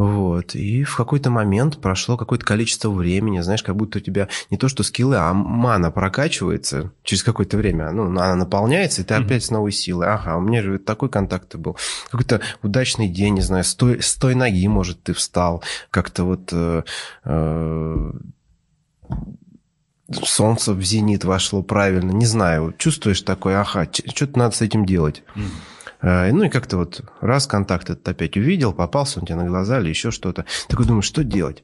Вот. 0.00 0.54
И 0.54 0.82
в 0.82 0.96
какой-то 0.96 1.28
момент 1.28 1.78
прошло 1.82 2.16
какое-то 2.16 2.46
количество 2.46 2.88
времени, 2.88 3.40
знаешь, 3.40 3.62
как 3.62 3.76
будто 3.76 3.98
у 3.98 4.00
тебя 4.00 4.28
не 4.48 4.56
то 4.56 4.66
что 4.66 4.82
скиллы, 4.82 5.16
а 5.16 5.34
мана 5.34 5.90
прокачивается 5.90 6.90
через 7.02 7.22
какое-то 7.22 7.58
время. 7.58 7.90
Ну, 7.90 8.06
она 8.06 8.34
наполняется, 8.34 9.02
и 9.02 9.04
ты 9.04 9.12
опять 9.12 9.44
с 9.44 9.50
новой 9.50 9.72
силой. 9.72 10.06
Ага, 10.06 10.38
у 10.38 10.40
меня 10.40 10.62
же 10.62 10.78
такой 10.78 11.10
контакт 11.10 11.54
был. 11.56 11.76
Какой-то 12.10 12.40
удачный 12.62 13.08
день, 13.08 13.34
не 13.34 13.42
знаю, 13.42 13.62
с 13.62 13.74
той, 13.74 14.02
с 14.02 14.14
той 14.14 14.34
ноги, 14.34 14.66
может, 14.68 15.02
ты 15.02 15.12
встал. 15.12 15.62
Как-то 15.90 16.24
вот... 16.24 16.48
Э, 16.52 16.82
э, 17.24 18.12
солнце 20.10 20.72
в 20.72 20.82
зенит 20.82 21.24
вошло 21.24 21.62
правильно, 21.62 22.10
не 22.10 22.26
знаю, 22.26 22.74
чувствуешь 22.78 23.22
такое, 23.22 23.60
ага, 23.60 23.88
что-то 23.92 24.38
надо 24.38 24.56
с 24.56 24.62
этим 24.62 24.84
делать. 24.84 25.22
Mm. 25.36 25.42
Э, 26.02 26.32
ну 26.32 26.44
и 26.44 26.48
как-то 26.48 26.78
вот 26.78 27.02
раз 27.20 27.46
контакт 27.46 27.90
этот 27.90 28.08
опять 28.08 28.36
увидел, 28.36 28.72
попался 28.72 29.20
он 29.20 29.26
тебе 29.26 29.36
на 29.36 29.44
глаза 29.44 29.80
или 29.80 29.88
еще 29.88 30.10
что-то. 30.10 30.46
Такой 30.68 30.86
думаю, 30.86 31.02
что 31.02 31.22
делать? 31.24 31.62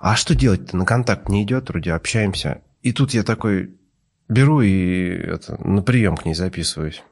А 0.00 0.16
что 0.16 0.34
делать-то? 0.34 0.76
На 0.76 0.84
контакт 0.84 1.28
не 1.28 1.42
идет, 1.42 1.68
вроде 1.68 1.92
общаемся. 1.92 2.62
И 2.82 2.92
тут 2.92 3.12
я 3.12 3.22
такой 3.22 3.74
беру 4.28 4.60
и 4.60 5.08
это, 5.08 5.56
на 5.66 5.82
прием 5.82 6.16
к 6.16 6.24
ней 6.24 6.34
записываюсь. 6.34 7.02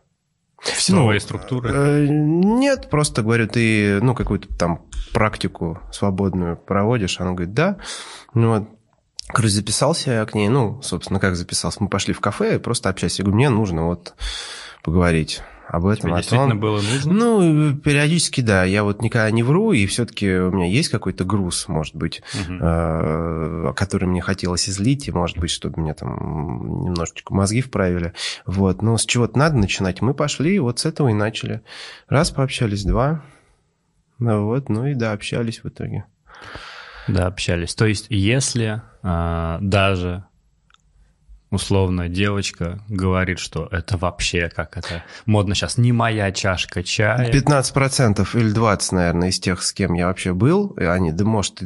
Все 0.60 0.94
новые 0.94 1.18
структуры? 1.18 1.70
Э, 1.72 2.06
нет, 2.08 2.88
просто 2.88 3.22
говорю, 3.22 3.48
ты 3.48 4.00
ну 4.00 4.14
какую-то 4.14 4.48
там 4.56 4.86
практику 5.12 5.80
свободную 5.92 6.56
проводишь. 6.56 7.20
Она 7.20 7.32
говорит, 7.32 7.52
да. 7.52 7.78
Ну 8.34 8.48
вот, 8.48 8.68
Короче, 9.28 9.54
записался 9.54 10.10
я 10.10 10.26
к 10.26 10.34
ней, 10.34 10.48
ну, 10.48 10.80
собственно, 10.82 11.20
как 11.20 11.36
записался? 11.36 11.82
Мы 11.82 11.88
пошли 11.88 12.12
в 12.12 12.20
кафе, 12.20 12.58
просто 12.58 12.88
общались. 12.88 13.18
Я 13.18 13.24
говорю, 13.24 13.36
мне 13.36 13.50
нужно 13.50 13.86
вот 13.86 14.14
поговорить 14.82 15.42
об 15.68 15.86
этом. 15.86 16.10
Тебе 16.10 16.16
действительно 16.18 16.56
было 16.56 16.82
нужно? 16.82 17.12
Ну, 17.12 17.76
периодически, 17.76 18.42
да. 18.42 18.64
Я 18.64 18.84
вот 18.84 19.00
никогда 19.00 19.30
не 19.30 19.42
вру, 19.42 19.72
и 19.72 19.86
все-таки 19.86 20.30
у 20.30 20.50
меня 20.50 20.66
есть 20.66 20.90
какой-то 20.90 21.24
груз, 21.24 21.66
может 21.68 21.96
быть, 21.96 22.22
угу. 22.34 22.58
э, 22.60 23.72
который 23.74 24.06
мне 24.06 24.20
хотелось 24.20 24.68
излить, 24.68 25.08
и, 25.08 25.12
может 25.12 25.38
быть, 25.38 25.50
чтобы 25.50 25.80
мне 25.80 25.94
там 25.94 26.84
немножечко 26.84 27.32
мозги 27.32 27.62
вправили. 27.62 28.12
Вот. 28.44 28.82
Но 28.82 28.98
с 28.98 29.06
чего-то 29.06 29.38
надо 29.38 29.56
начинать. 29.56 30.02
Мы 30.02 30.12
пошли, 30.12 30.58
вот 30.58 30.80
с 30.80 30.84
этого 30.84 31.08
и 31.08 31.14
начали. 31.14 31.62
Раз 32.08 32.30
пообщались, 32.30 32.84
два. 32.84 33.22
Ну 34.18 34.44
вот, 34.44 34.68
ну 34.68 34.86
и 34.86 34.94
да, 34.94 35.12
общались 35.12 35.64
в 35.64 35.68
итоге. 35.68 36.04
Да, 37.08 37.26
общались. 37.26 37.74
То 37.74 37.86
есть, 37.86 38.06
если 38.08 38.82
э, 39.02 39.58
даже 39.60 40.24
условно 41.50 42.08
девочка 42.08 42.80
говорит, 42.88 43.38
что 43.38 43.68
это 43.70 43.98
вообще, 43.98 44.48
как 44.48 44.76
это 44.78 45.04
модно 45.26 45.54
сейчас, 45.54 45.76
не 45.76 45.92
моя 45.92 46.32
чашка 46.32 46.82
чая. 46.82 47.30
15% 47.30 48.26
или 48.34 48.54
20%, 48.54 48.88
наверное, 48.92 49.28
из 49.28 49.38
тех, 49.38 49.62
с 49.62 49.72
кем 49.72 49.92
я 49.92 50.06
вообще 50.06 50.32
был, 50.32 50.68
и 50.78 50.84
они, 50.84 51.12
да 51.12 51.24
может, 51.24 51.60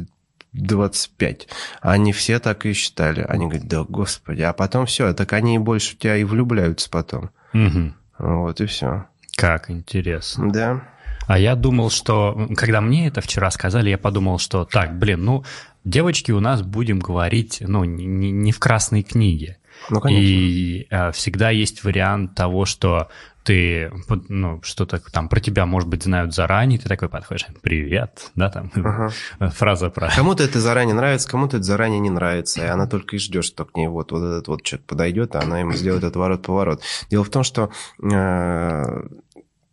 25. 0.53 1.47
Они 1.81 2.11
все 2.11 2.39
так 2.39 2.65
и 2.65 2.73
считали. 2.73 3.21
Они 3.21 3.45
говорят, 3.45 3.67
да 3.67 3.83
господи, 3.83 4.41
а 4.41 4.53
потом 4.53 4.85
все, 4.85 5.13
так 5.13 5.33
они 5.33 5.57
больше 5.59 5.95
в 5.95 5.97
тебя 5.99 6.17
и 6.17 6.23
влюбляются 6.23 6.89
потом. 6.89 7.29
Угу. 7.53 7.93
Вот 8.19 8.61
и 8.61 8.65
все. 8.65 9.05
Как 9.37 9.69
интересно. 9.69 10.51
Да. 10.51 10.83
А 11.27 11.37
я 11.37 11.55
думал, 11.55 11.89
что, 11.89 12.47
когда 12.55 12.81
мне 12.81 13.07
это 13.07 13.21
вчера 13.21 13.51
сказали, 13.51 13.89
я 13.89 13.97
подумал, 13.97 14.39
что 14.39 14.65
так, 14.65 14.97
блин, 14.97 15.23
ну, 15.23 15.43
девочки 15.83 16.31
у 16.31 16.39
нас 16.39 16.61
будем 16.61 16.99
говорить, 16.99 17.57
ну, 17.61 17.83
не, 17.83 18.05
не 18.31 18.51
в 18.51 18.59
красной 18.59 19.03
книге. 19.03 19.57
Ну, 19.89 20.01
конечно. 20.01 20.23
И 20.23 20.87
э, 20.89 21.11
всегда 21.11 21.49
есть 21.49 21.83
вариант 21.83 22.33
того, 22.33 22.65
что 22.65 23.09
ты, 23.47 23.89
ну, 24.27 24.61
что-то 24.61 24.99
там 25.11 25.29
про 25.29 25.39
тебя, 25.39 25.65
может 25.65 25.87
быть, 25.87 26.03
знают 26.03 26.33
заранее, 26.33 26.79
ты 26.79 26.89
такой 26.89 27.07
подходишь, 27.07 27.45
привет, 27.61 28.31
да, 28.35 28.49
там, 28.49 28.71
ага. 28.75 29.09
фраза 29.51 29.89
про... 29.89 30.09
Кому-то 30.13 30.43
это 30.43 30.59
заранее 30.59 30.93
нравится, 30.93 31.29
кому-то 31.29 31.55
это 31.55 31.63
заранее 31.63 32.01
не 32.01 32.09
нравится, 32.09 32.65
и 32.65 32.67
она 32.67 32.87
только 32.87 33.15
и 33.15 33.19
ждет, 33.19 33.45
что 33.45 33.63
к 33.63 33.73
ней 33.77 33.87
вот, 33.87 34.11
вот 34.11 34.21
этот 34.21 34.49
вот 34.49 34.63
человек 34.63 34.85
подойдет, 34.85 35.35
а 35.37 35.43
она 35.43 35.61
ему 35.61 35.71
сделает 35.71 36.03
этот 36.03 36.17
ворот-поворот. 36.17 36.81
Дело 37.09 37.23
в 37.23 37.29
том, 37.29 37.43
что 37.43 37.71
э, 38.03 39.07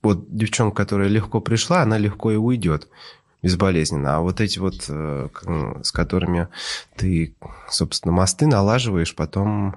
вот 0.05 0.35
девчонка, 0.35 0.77
которая 0.77 1.09
легко 1.09 1.41
пришла, 1.41 1.83
она 1.83 1.99
легко 1.99 2.31
и 2.31 2.37
уйдет 2.37 2.89
безболезненно. 3.45 4.17
А 4.17 4.21
вот 4.21 4.41
эти 4.41 4.59
вот, 4.59 4.87
э, 4.89 5.29
с 5.83 5.93
которыми 5.93 6.49
ты, 6.97 7.35
собственно, 7.69 8.13
мосты 8.13 8.47
налаживаешь, 8.47 9.15
потом... 9.15 9.77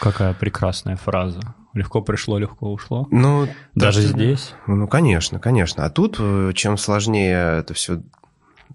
Какая 0.00 0.34
прекрасная 0.34 0.96
фраза. 0.96 1.40
Легко 1.74 2.02
пришло, 2.02 2.38
легко 2.38 2.72
ушло. 2.72 3.06
Ну, 3.12 3.48
даже 3.76 4.02
да, 4.02 4.08
здесь. 4.08 4.52
Ну, 4.66 4.88
конечно, 4.88 5.38
конечно. 5.38 5.84
А 5.84 5.90
тут 5.90 6.16
э, 6.18 6.52
чем 6.54 6.76
сложнее 6.76 7.60
это 7.60 7.72
все 7.72 8.02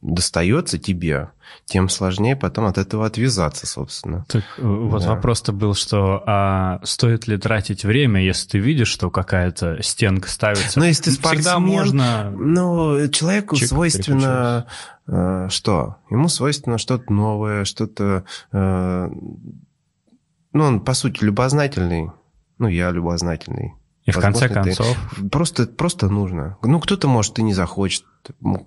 достается 0.02 0.78
тебе, 0.78 1.30
тем 1.66 1.90
сложнее 1.90 2.36
потом 2.36 2.66
от 2.66 2.78
этого 2.78 3.06
отвязаться, 3.06 3.68
собственно. 3.68 4.26
Так 4.28 4.44
э, 4.58 4.62
вот 4.62 5.02
да. 5.02 5.10
вопрос-то 5.10 5.52
был, 5.52 5.76
что 5.76 6.24
а 6.26 6.80
стоит 6.84 7.28
ли 7.28 7.38
тратить 7.38 7.84
время, 7.84 8.22
если 8.22 8.50
ты 8.50 8.60
видишь, 8.60 8.90
что 8.90 9.10
какая-то 9.10 9.82
стенка 9.82 10.30
ставится? 10.30 10.80
Ну, 10.80 10.86
если 10.86 11.04
ты 11.04 11.12
спортсмен, 11.12 11.42
Всегда 11.42 11.60
можно... 11.60 12.32
Ну, 12.32 13.08
человеку 13.10 13.56
свойственно... 13.56 14.68
Э, 15.08 15.48
что? 15.50 15.98
Ему 16.10 16.28
свойственно 16.28 16.78
что-то 16.78 17.12
новое, 17.12 17.66
что-то... 17.66 18.24
Э, 18.52 19.10
ну, 20.54 20.64
он, 20.64 20.82
по 20.82 20.94
сути, 20.94 21.24
любознательный. 21.24 22.12
Ну, 22.60 22.68
я 22.68 22.92
любознательный. 22.92 23.74
И 24.06 24.12
в 24.12 24.20
конце 24.20 24.50
концов... 24.50 24.98
Просто, 25.32 25.66
просто 25.66 26.10
нужно. 26.10 26.58
Ну, 26.62 26.80
кто-то, 26.80 27.08
может, 27.08 27.40
и 27.40 27.44
не 27.44 27.54
захочет. 27.54 28.04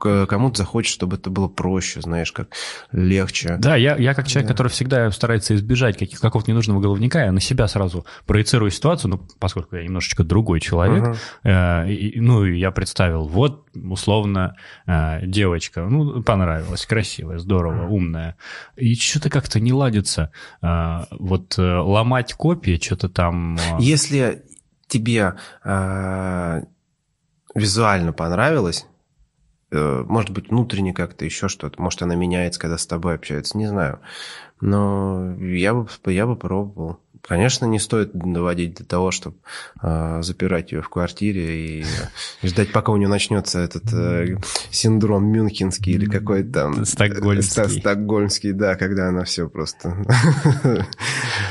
Кому-то 0.00 0.58
захочет, 0.58 0.92
чтобы 0.92 1.16
это 1.16 1.30
было 1.30 1.48
проще, 1.48 2.00
знаешь, 2.00 2.30
как 2.32 2.48
легче. 2.92 3.56
Да, 3.58 3.76
я, 3.76 3.96
я 3.96 4.14
как 4.14 4.28
человек, 4.28 4.48
да. 4.48 4.54
который 4.54 4.68
всегда 4.68 5.10
старается 5.10 5.54
избежать 5.54 5.96
каких, 5.96 6.20
какого-то 6.20 6.50
ненужного 6.50 6.80
головника, 6.80 7.24
я 7.24 7.32
на 7.32 7.40
себя 7.40 7.66
сразу 7.68 8.06
проецирую 8.26 8.70
ситуацию, 8.70 9.12
ну, 9.12 9.26
поскольку 9.38 9.76
я 9.76 9.84
немножечко 9.84 10.24
другой 10.24 10.60
человек, 10.60 11.16
uh-huh. 11.42 11.86
э, 11.86 11.92
и, 11.92 12.20
ну, 12.20 12.44
я 12.44 12.70
представил, 12.70 13.26
вот, 13.28 13.66
условно, 13.74 14.56
э, 14.86 15.26
девочка, 15.26 15.86
ну, 15.86 16.22
понравилась, 16.22 16.84
красивая, 16.84 17.38
здорово, 17.38 17.86
умная, 17.88 18.36
и 18.76 18.94
что-то 18.94 19.30
как-то 19.30 19.58
не 19.58 19.72
ладится. 19.72 20.32
Э, 20.60 21.04
вот 21.10 21.58
э, 21.58 21.62
ломать 21.62 22.34
копии, 22.34 22.78
что-то 22.82 23.08
там... 23.08 23.56
Э... 23.56 23.78
Если 23.80 24.42
тебе 24.98 25.34
э, 25.64 26.62
визуально 27.54 28.12
понравилось, 28.12 28.86
э, 29.70 30.04
может 30.06 30.30
быть, 30.30 30.48
внутренне 30.50 30.92
как-то 30.92 31.24
еще 31.24 31.48
что-то, 31.48 31.80
может, 31.80 32.02
она 32.02 32.14
меняется, 32.14 32.60
когда 32.60 32.78
с 32.78 32.86
тобой 32.86 33.14
общается, 33.14 33.58
не 33.58 33.66
знаю. 33.66 34.00
Но 34.60 35.36
я 35.38 35.74
бы, 35.74 35.86
я 36.06 36.26
бы 36.26 36.36
пробовал. 36.36 37.00
Конечно, 37.22 37.66
не 37.66 37.80
стоит 37.80 38.12
доводить 38.14 38.76
до 38.76 38.84
того, 38.84 39.10
чтобы 39.10 39.36
э, 39.82 40.20
запирать 40.22 40.70
ее 40.70 40.80
в 40.80 40.88
квартире 40.88 41.80
и, 41.80 41.84
и 42.42 42.46
ждать, 42.48 42.70
пока 42.70 42.92
у 42.92 42.96
нее 42.96 43.08
начнется 43.08 43.58
этот 43.58 43.92
э, 43.92 44.36
синдром 44.70 45.26
мюнхенский 45.26 45.94
или 45.94 46.06
какой-то 46.06 46.52
там... 46.52 46.84
Стокгольмский. 46.84 47.80
Стокгольмский, 47.80 48.52
да, 48.52 48.76
когда 48.76 49.08
она 49.08 49.24
все 49.24 49.48
просто 49.48 50.06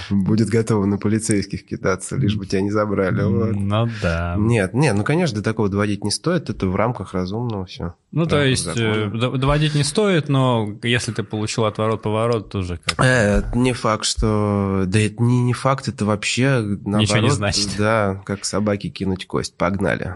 будет 0.10 0.50
готова 0.50 0.86
на 0.86 0.98
полицейских 0.98 1.66
кидаться, 1.66 2.16
лишь 2.16 2.36
бы 2.36 2.46
тебя 2.46 2.62
не 2.62 2.72
забрали. 2.72 3.24
Вот. 3.24 3.56
Ну 3.56 3.90
да. 4.02 4.36
Нет, 4.38 4.74
нет, 4.74 4.96
ну, 4.96 5.04
конечно, 5.04 5.38
до 5.38 5.44
такого 5.44 5.70
доводить 5.70 6.04
не 6.04 6.12
стоит, 6.12 6.50
это 6.50 6.68
в 6.68 6.76
рамках 6.76 7.14
разумного 7.14 7.66
все. 7.66 7.96
Ну, 8.12 8.26
то 8.26 8.44
есть, 8.44 8.70
э, 8.76 9.10
доводить 9.10 9.76
не 9.76 9.84
стоит, 9.84 10.30
но 10.30 10.78
если 10.84 11.12
ты 11.12 11.24
получил 11.24 11.66
отворот-поворот, 11.66 12.50
тоже 12.50 12.80
как 12.84 13.06
э, 13.06 13.44
Не 13.56 13.74
факт, 13.74 14.06
что... 14.06 14.86
Да 14.88 15.00
это 15.00 15.22
не, 15.22 15.44
не 15.44 15.54
факт, 15.54 15.90
это 15.90 16.06
вообще 16.06 16.60
наоборот. 16.62 17.02
Ничего 17.02 17.20
не 17.20 17.30
значит. 17.30 17.70
Да, 17.78 18.22
как 18.26 18.46
собаке 18.46 18.90
кинуть 18.90 19.28
кость. 19.28 19.56
Погнали. 19.56 20.16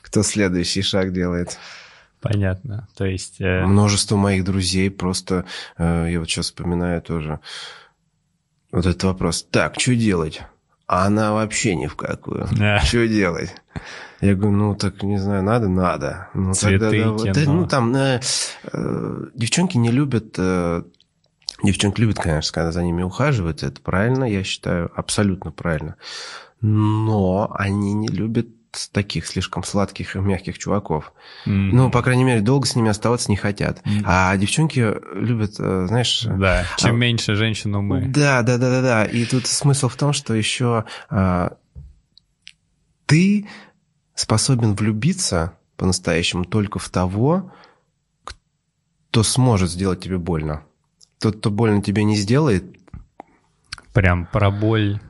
Кто 0.00 0.22
следующий 0.22 0.80
шаг 0.80 1.12
делает? 1.12 1.58
Понятно. 2.22 2.88
То 2.96 3.04
есть... 3.04 3.40
Э... 3.40 3.66
Множество 3.66 4.16
моих 4.16 4.44
друзей 4.44 4.90
просто... 4.90 5.44
Э, 5.76 6.08
я 6.10 6.20
вот 6.20 6.30
сейчас 6.30 6.46
вспоминаю 6.46 7.02
тоже 7.02 7.40
вот 8.74 8.86
этот 8.86 9.04
вопрос. 9.04 9.46
Так, 9.50 9.78
что 9.78 9.94
делать? 9.94 10.42
А 10.86 11.06
она 11.06 11.32
вообще 11.32 11.74
ни 11.76 11.86
в 11.86 11.96
какую. 11.96 12.46
Да. 12.52 12.80
Что 12.80 13.06
делать? 13.06 13.54
Я 14.20 14.34
говорю, 14.34 14.56
ну 14.56 14.74
так 14.74 15.02
не 15.02 15.18
знаю, 15.18 15.42
надо, 15.42 15.68
надо. 15.68 16.28
Ну, 16.34 16.52
Цветы, 16.54 16.90
тогда, 16.90 17.24
да. 17.24 17.32
Да, 17.32 17.52
ну 17.52 17.66
там 17.66 17.94
э, 17.94 18.20
э, 18.72 19.26
девчонки 19.34 19.76
не 19.76 19.90
любят. 19.90 20.34
Э, 20.38 20.82
девчонки 21.62 22.00
любят, 22.00 22.18
конечно, 22.18 22.52
когда 22.52 22.72
за 22.72 22.82
ними 22.82 23.02
ухаживают. 23.02 23.62
Это 23.62 23.80
правильно, 23.80 24.24
я 24.24 24.42
считаю, 24.42 24.90
абсолютно 24.94 25.52
правильно. 25.52 25.96
Но 26.60 27.54
они 27.56 27.92
не 27.92 28.08
любят 28.08 28.48
таких 28.92 29.26
слишком 29.26 29.64
сладких 29.64 30.16
и 30.16 30.18
мягких 30.18 30.58
чуваков. 30.58 31.12
Mm-hmm. 31.46 31.70
Ну, 31.72 31.90
по 31.90 32.02
крайней 32.02 32.24
мере, 32.24 32.40
долго 32.40 32.66
с 32.66 32.76
ними 32.76 32.90
оставаться 32.90 33.30
не 33.30 33.36
хотят. 33.36 33.80
Mm-hmm. 33.84 34.02
А 34.04 34.36
девчонки 34.36 34.94
любят, 35.14 35.54
э, 35.58 35.86
знаешь... 35.86 36.22
Да, 36.24 36.64
чем 36.76 36.96
а, 36.96 36.98
меньше 36.98 37.34
женщин 37.34 37.74
умы. 37.74 38.04
Да, 38.06 38.42
да, 38.42 38.58
да, 38.58 38.70
да, 38.70 38.82
да. 38.82 39.04
И 39.04 39.24
тут 39.24 39.46
смысл 39.46 39.88
в 39.88 39.96
том, 39.96 40.12
что 40.12 40.34
еще 40.34 40.84
а, 41.08 41.56
ты 43.06 43.46
способен 44.14 44.74
влюбиться 44.74 45.54
по-настоящему 45.76 46.44
только 46.44 46.78
в 46.78 46.88
того, 46.88 47.52
кто 48.24 49.22
сможет 49.22 49.70
сделать 49.70 50.00
тебе 50.00 50.18
больно. 50.18 50.62
Тот, 51.18 51.36
кто 51.38 51.50
больно 51.50 51.82
тебе 51.82 52.04
не 52.04 52.16
сделает. 52.16 52.64
Прям 53.92 54.26
про 54.26 54.50
боль 54.50 55.00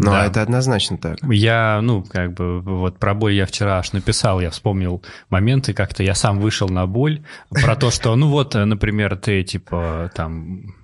ну, 0.00 0.12
да. 0.12 0.26
это 0.26 0.42
однозначно 0.42 0.96
так. 0.98 1.18
Я, 1.28 1.80
ну, 1.82 2.02
как 2.02 2.32
бы, 2.32 2.60
вот 2.60 2.98
про 2.98 3.14
боль 3.14 3.34
я 3.34 3.46
вчера 3.46 3.78
аж 3.78 3.92
написал, 3.92 4.40
я 4.40 4.50
вспомнил 4.50 5.02
моменты, 5.28 5.74
как-то 5.74 6.02
я 6.02 6.14
сам 6.14 6.40
вышел 6.40 6.68
на 6.68 6.86
боль, 6.86 7.22
про 7.50 7.76
то, 7.76 7.90
что, 7.90 8.16
ну 8.16 8.28
вот, 8.28 8.54
например, 8.54 9.16
ты, 9.16 9.42
типа, 9.42 10.10
там, 10.14 10.74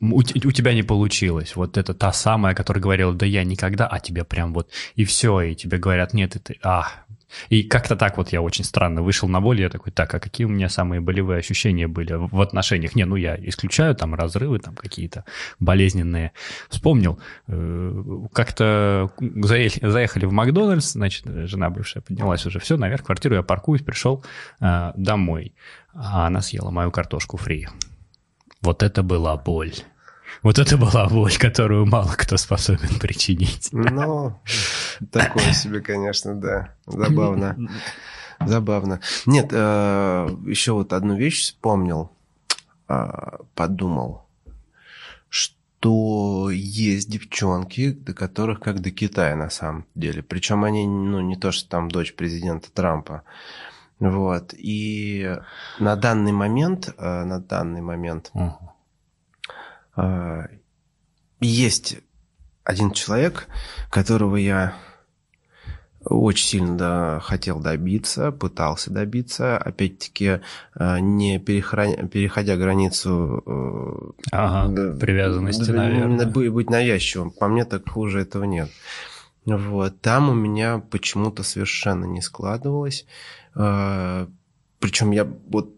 у, 0.00 0.18
у 0.18 0.22
тебя 0.52 0.74
не 0.74 0.82
получилось. 0.82 1.56
Вот 1.56 1.76
это 1.76 1.92
та 1.94 2.12
самая, 2.12 2.54
которая 2.54 2.82
говорила, 2.82 3.12
да 3.12 3.26
я 3.26 3.44
никогда, 3.44 3.86
а 3.86 3.98
тебе 3.98 4.24
прям 4.24 4.54
вот, 4.54 4.70
и 4.94 5.04
все, 5.04 5.40
и 5.40 5.54
тебе 5.54 5.78
говорят, 5.78 6.14
нет, 6.14 6.36
это, 6.36 6.54
а, 6.62 6.88
и 7.48 7.62
как-то 7.62 7.96
так 7.96 8.16
вот 8.16 8.30
я 8.30 8.42
очень 8.42 8.64
странно 8.64 9.02
вышел 9.02 9.28
на 9.28 9.40
боль, 9.40 9.60
я 9.60 9.68
такой, 9.68 9.92
так, 9.92 10.14
а 10.14 10.20
какие 10.20 10.46
у 10.46 10.50
меня 10.50 10.68
самые 10.68 11.00
болевые 11.00 11.38
ощущения 11.38 11.88
были 11.88 12.14
в 12.14 12.40
отношениях? 12.40 12.94
Не, 12.94 13.04
ну 13.04 13.16
я 13.16 13.36
исключаю 13.36 13.94
там 13.94 14.14
разрывы, 14.14 14.58
там 14.58 14.74
какие-то 14.74 15.24
болезненные. 15.60 16.32
Вспомнил, 16.68 17.18
э, 17.48 18.04
как-то 18.32 19.10
заехали 19.18 20.26
в 20.26 20.32
Макдональдс, 20.32 20.92
значит, 20.92 21.24
жена 21.26 21.70
бывшая 21.70 22.00
поднялась 22.00 22.46
уже, 22.46 22.58
все, 22.58 22.76
наверх, 22.76 23.04
квартиру 23.04 23.34
я 23.34 23.42
паркуюсь, 23.42 23.82
пришел 23.82 24.24
э, 24.60 24.92
домой, 24.96 25.54
а 25.94 26.26
она 26.26 26.40
съела 26.40 26.70
мою 26.70 26.90
картошку 26.90 27.36
фри. 27.36 27.68
Вот 28.60 28.82
это 28.82 29.02
была 29.02 29.36
боль. 29.36 29.72
Вот 30.42 30.58
это 30.58 30.76
была 30.76 31.08
боль, 31.08 31.36
которую 31.38 31.86
мало 31.86 32.12
кто 32.16 32.36
способен 32.36 32.98
причинить. 32.98 33.68
Ну, 33.72 34.40
такое 35.10 35.52
себе, 35.52 35.80
конечно, 35.80 36.34
да. 36.34 36.74
Забавно. 36.86 37.56
Забавно. 38.46 39.00
Нет, 39.26 39.48
э, 39.52 40.28
еще 40.46 40.72
вот 40.72 40.92
одну 40.92 41.16
вещь 41.16 41.42
вспомнил, 41.42 42.10
э, 42.88 43.08
подумал, 43.54 44.26
что 45.28 46.50
есть 46.50 47.08
девчонки, 47.08 47.92
до 47.92 48.14
которых 48.14 48.60
как 48.60 48.80
до 48.80 48.90
Китая 48.90 49.36
на 49.36 49.50
самом 49.50 49.86
деле. 49.94 50.22
Причем 50.22 50.64
они, 50.64 50.86
ну, 50.86 51.20
не 51.20 51.36
то, 51.36 51.52
что 51.52 51.68
там 51.68 51.88
дочь 51.88 52.14
президента 52.14 52.70
Трампа. 52.72 53.22
Вот. 54.00 54.54
И 54.54 55.36
на 55.78 55.94
данный 55.94 56.32
момент, 56.32 56.92
э, 56.96 57.24
на 57.24 57.38
данный 57.38 57.82
момент, 57.82 58.32
uh-huh 58.34 58.50
а, 58.50 58.71
есть 61.40 61.98
один 62.64 62.92
человек, 62.92 63.48
которого 63.90 64.36
я 64.36 64.74
очень 66.04 66.46
сильно 66.46 66.76
да, 66.76 67.20
хотел 67.20 67.60
добиться, 67.60 68.32
пытался 68.32 68.90
добиться, 68.90 69.56
опять-таки 69.56 70.40
а, 70.74 70.98
не 70.98 71.38
перехран... 71.38 72.08
переходя 72.08 72.56
границу 72.56 73.42
э, 73.46 74.24
ага, 74.32 74.96
привязанности, 74.96 75.70
да, 75.70 75.74
наверное. 75.74 76.26
Быть 76.26 76.70
навязчивым. 76.70 77.30
По 77.30 77.48
мне 77.48 77.64
так 77.64 77.88
хуже 77.88 78.20
этого 78.20 78.44
нет. 78.44 78.70
Вот. 79.44 80.00
Там 80.00 80.28
у 80.28 80.34
меня 80.34 80.78
почему-то 80.78 81.42
совершенно 81.42 82.04
не 82.04 82.20
складывалось. 82.20 83.06
А, 83.54 84.26
Причем 84.80 85.12
я 85.12 85.24
вот 85.24 85.72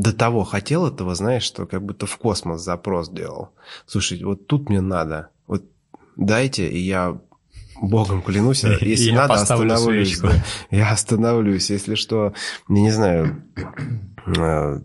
до 0.00 0.12
того 0.12 0.44
хотел 0.44 0.86
этого, 0.86 1.14
знаешь, 1.14 1.42
что 1.42 1.66
как 1.66 1.82
будто 1.82 2.06
в 2.06 2.16
космос 2.18 2.62
запрос 2.62 3.08
делал. 3.08 3.50
Слушай, 3.86 4.22
вот 4.22 4.46
тут 4.46 4.68
мне 4.68 4.80
надо, 4.80 5.28
вот 5.46 5.64
дайте, 6.16 6.68
и 6.68 6.78
я 6.78 7.18
Богом 7.80 8.22
клянусь, 8.22 8.64
если 8.80 9.10
надо, 9.12 9.34
остановлюсь. 9.34 10.18
Да. 10.20 10.32
Я 10.70 10.92
остановлюсь. 10.92 11.70
Если 11.70 11.94
что, 11.94 12.32
я 12.68 12.80
не 12.80 12.90
знаю, 12.90 13.42
э, 14.26 14.80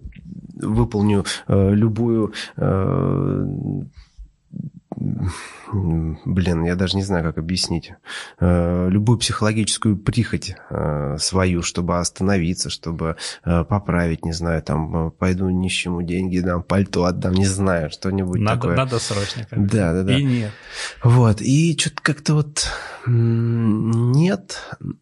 выполню 0.55 1.25
э, 1.47 1.73
любую 1.73 2.33
э, 2.57 3.45
блин, 5.71 6.63
я 6.63 6.75
даже 6.75 6.97
не 6.97 7.03
знаю, 7.03 7.23
как 7.23 7.37
объяснить, 7.37 7.93
э, 8.39 8.89
любую 8.89 9.17
психологическую 9.19 9.97
прихоть 9.97 10.55
э, 10.69 11.17
свою, 11.19 11.61
чтобы 11.61 11.99
остановиться, 11.99 12.69
чтобы 12.69 13.17
э, 13.43 13.63
поправить, 13.63 14.25
не 14.25 14.33
знаю, 14.33 14.61
там, 14.61 15.11
пойду 15.11 15.49
нищему 15.49 16.01
деньги 16.01 16.39
дам, 16.39 16.63
пальто 16.63 17.05
отдам, 17.05 17.33
не 17.33 17.45
знаю, 17.45 17.89
что-нибудь 17.91 18.41
надо, 18.41 18.61
такое. 18.61 18.75
Надо 18.75 18.99
срочно. 18.99 19.47
Да, 19.51 19.93
да, 19.93 20.03
да. 20.03 20.17
И 20.17 20.23
нет. 20.23 20.51
Вот, 21.03 21.41
и 21.41 21.77
что-то 21.77 22.01
как-то 22.01 22.33
вот 22.35 22.67
нет, 23.07 24.59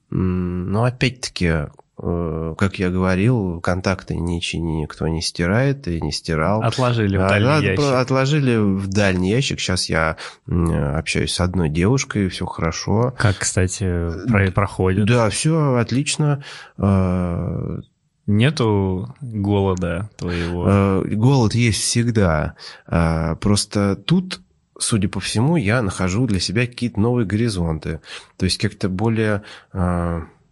но 0.09 0.83
опять-таки 0.83 1.67
как 1.99 2.79
я 2.79 2.89
говорил, 2.89 3.59
контакты 3.61 4.15
ничего 4.15 4.63
никто 4.63 5.07
не 5.07 5.21
стирает 5.21 5.87
и 5.87 5.99
не 5.99 6.11
стирал. 6.11 6.61
Отложили 6.61 7.17
в 7.17 7.27
дальний 7.27 7.49
От, 7.49 7.63
ящик. 7.63 7.93
Отложили 7.93 8.55
в 8.57 8.87
дальний 8.87 9.31
ящик. 9.31 9.59
Сейчас 9.59 9.89
я 9.89 10.17
общаюсь 10.47 11.33
с 11.33 11.41
одной 11.41 11.69
девушкой, 11.69 12.29
все 12.29 12.45
хорошо. 12.45 13.13
Как, 13.17 13.37
кстати, 13.39 14.51
проходит? 14.51 15.05
Да, 15.05 15.29
все 15.29 15.75
отлично. 15.75 16.43
Э, 16.77 17.79
Нету 18.27 19.15
голода 19.21 20.09
твоего? 20.15 20.65
Э, 20.67 21.03
голод 21.03 21.55
есть 21.55 21.81
всегда. 21.81 22.55
Просто 22.85 23.95
тут 23.95 24.41
судя 24.77 25.09
по 25.09 25.19
всему, 25.19 25.57
я 25.57 25.81
нахожу 25.81 26.25
для 26.25 26.39
себя 26.39 26.65
какие-то 26.65 26.99
новые 26.99 27.25
горизонты. 27.25 27.99
То 28.37 28.45
есть 28.45 28.57
как-то 28.57 28.87
более 28.87 29.43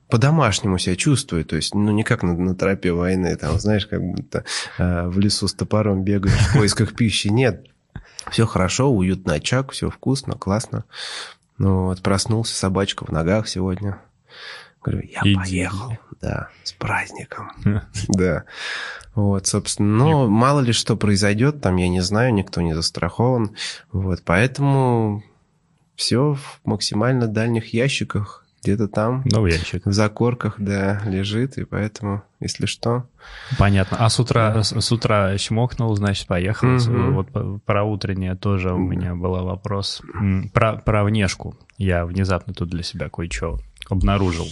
по-домашнему 0.10 0.78
себя 0.78 0.96
чувствую, 0.96 1.46
то 1.46 1.56
есть, 1.56 1.76
ну, 1.76 1.92
не 1.92 2.04
как 2.04 2.24
на, 2.24 2.34
на 2.34 2.56
тропе 2.56 2.92
войны, 2.92 3.36
там, 3.36 3.60
знаешь, 3.60 3.86
как 3.86 4.02
будто 4.02 4.46
э, 4.78 5.08
в 5.08 5.20
лесу 5.20 5.48
с 5.48 5.54
топором 5.54 6.04
бегаешь 6.04 6.40
в 6.40 6.54
поисках 6.54 6.96
пищи. 6.96 7.28
Нет, 7.28 7.68
все 8.32 8.46
хорошо, 8.46 8.90
уютный 8.90 9.36
очаг, 9.36 9.72
все 9.72 9.90
вкусно, 9.90 10.36
классно. 10.36 10.86
Ну, 11.58 11.86
вот 11.86 12.02
проснулся, 12.02 12.56
собачка 12.56 13.06
в 13.06 13.12
ногах 13.12 13.48
сегодня. 13.48 14.00
Говорю, 14.84 15.08
я 15.12 15.22
Иди. 15.24 15.36
поехал, 15.36 15.98
да, 16.22 16.50
с 16.64 16.72
праздником, 16.72 17.52
да. 18.08 18.46
Вот, 19.16 19.48
собственно, 19.48 19.90
но 19.90 20.28
мало 20.28 20.60
ли 20.60 20.72
что 20.72 20.96
произойдет, 20.96 21.60
там, 21.60 21.76
я 21.78 21.90
не 21.90 22.02
знаю, 22.02 22.34
никто 22.34 22.62
не 22.62 22.74
застрахован, 22.74 23.56
вот, 23.92 24.22
поэтому 24.24 25.24
все 25.96 26.36
в 26.36 26.60
максимально 26.64 27.28
дальних 27.28 27.74
ящиках, 27.74 28.46
где-то 28.64 28.88
там. 28.88 29.24
Ну, 29.26 29.42
в 29.42 29.48
ящик. 29.48 29.86
В 29.86 29.92
закорках, 29.92 30.56
да, 30.58 31.02
лежит, 31.06 31.58
и 31.58 31.66
поэтому, 31.66 32.24
если 32.40 32.66
что... 32.66 33.08
Понятно. 33.58 33.98
А 34.00 34.10
с 34.10 34.20
утра, 34.20 34.54
да. 34.54 34.64
с, 34.64 34.80
с 34.80 34.92
утра 34.92 35.38
чмокнул, 35.38 35.96
значит, 35.96 36.28
поехал. 36.28 36.76
Угу. 36.76 37.12
Вот 37.14 37.64
про 37.66 37.84
утреннее 37.84 38.36
тоже 38.36 38.74
у 38.74 38.78
меня 38.78 39.16
был 39.16 39.44
вопрос. 39.44 40.02
Про, 40.54 40.78
про 40.78 41.04
внешку. 41.04 41.56
Я 41.78 42.06
внезапно 42.06 42.54
тут 42.54 42.70
для 42.70 42.84
себя 42.84 43.10
кое-что 43.10 43.60
обнаружил. 43.90 44.48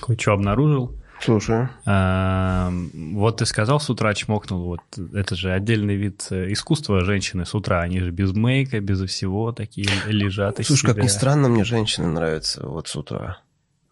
Кое-что 0.00 0.32
обнаружил. 0.32 0.94
Слушаю. 1.20 1.70
А, 1.86 2.70
вот 2.94 3.38
ты 3.38 3.46
сказал, 3.46 3.80
с 3.80 3.88
утра 3.90 4.14
чмокнул. 4.14 4.64
Вот 4.64 4.80
это 5.14 5.34
же 5.34 5.52
отдельный 5.52 5.96
вид 5.96 6.26
э, 6.30 6.52
искусства 6.52 7.04
женщины 7.04 7.46
с 7.46 7.54
утра. 7.54 7.80
Они 7.80 8.00
же 8.00 8.10
без 8.10 8.32
мейка, 8.32 8.80
без 8.80 9.00
всего 9.02 9.52
такие 9.52 9.88
лежат. 10.06 10.64
Слушай, 10.64 10.86
как 10.86 11.02
ни 11.02 11.08
странно, 11.08 11.48
мне 11.48 11.64
женщины 11.64 12.08
нравятся 12.08 12.66
вот 12.66 12.88
с 12.88 12.96
утра. 12.96 13.38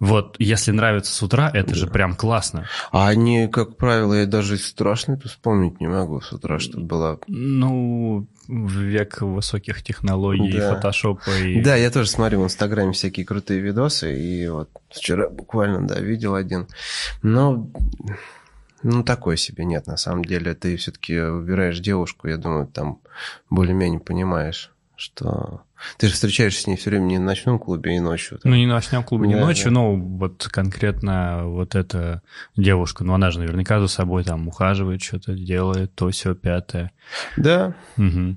Вот, 0.01 0.37
если 0.39 0.73
нравится 0.73 1.13
с 1.13 1.23
утра, 1.23 1.51
это 1.53 1.71
да. 1.71 1.75
же 1.75 1.87
прям 1.87 2.15
классно. 2.17 2.67
А 2.93 3.09
они, 3.09 3.49
как 3.49 3.77
правило, 3.77 4.15
я 4.15 4.27
даже 4.27 4.57
страшно 4.59 5.19
вспомнить 5.25 5.81
не 5.81 5.87
могу 5.87 6.21
с 6.21 6.33
утра, 6.33 6.59
что 6.59 6.81
было. 6.81 7.21
Ну, 7.29 8.27
в 8.49 8.79
век 8.79 9.23
высоких 9.23 9.83
технологий, 9.83 10.53
да. 10.53 10.75
фотошопа 10.75 11.31
и... 11.31 11.63
Да, 11.63 11.77
я 11.77 11.91
тоже 11.91 12.09
смотрю 12.11 12.41
в 12.41 12.45
Инстаграме 12.45 12.93
всякие 12.93 13.25
крутые 13.25 13.61
видосы, 13.61 14.19
и 14.19 14.49
вот 14.49 14.69
вчера 14.91 15.29
буквально, 15.29 15.87
да, 15.87 16.01
видел 16.01 16.35
один. 16.35 16.67
Но 17.23 17.71
ну, 18.85 19.03
такой 19.03 19.39
себе 19.39 19.65
нет, 19.65 19.87
на 19.87 19.97
самом 19.97 20.25
деле. 20.25 20.55
Ты 20.55 20.77
все-таки 20.77 21.19
выбираешь 21.19 21.81
девушку, 21.81 22.29
я 22.29 22.37
думаю, 22.37 22.67
там 22.67 22.99
более-менее 23.49 24.01
понимаешь, 24.01 24.74
что 24.97 25.63
ты 25.99 26.09
же 26.09 26.15
встречаешься 26.15 26.63
с 26.63 26.67
ней 26.67 26.77
все 26.77 26.91
время 26.91 27.05
не 27.05 27.19
в 27.19 27.23
ночном 27.23 27.59
клубе 27.59 27.97
и 27.97 28.01
ночью. 28.01 28.39
Там. 28.39 28.53
Ну, 28.53 28.57
не 28.57 28.67
в 28.67 28.71
ночном 28.71 29.05
клубе, 29.05 29.29
не 29.29 29.35
да, 29.35 29.41
ночью, 29.41 29.67
да. 29.67 29.71
но 29.73 29.97
вот 29.97 30.49
конкретно 30.51 31.43
вот 31.45 31.75
эта 31.75 32.23
девушка, 32.57 33.05
ну, 33.05 33.15
она 33.15 33.31
же 33.31 33.41
наверняка 33.41 33.81
за 33.81 33.89
собой 33.89 34.25
там 34.25 34.49
ухаживает, 34.49 35.03
что-то 35.03 35.35
делает, 35.35 35.95
то 35.95 36.11
все 36.11 36.35
пятое. 36.35 36.93
Да. 37.37 37.75
Угу. 37.97 38.37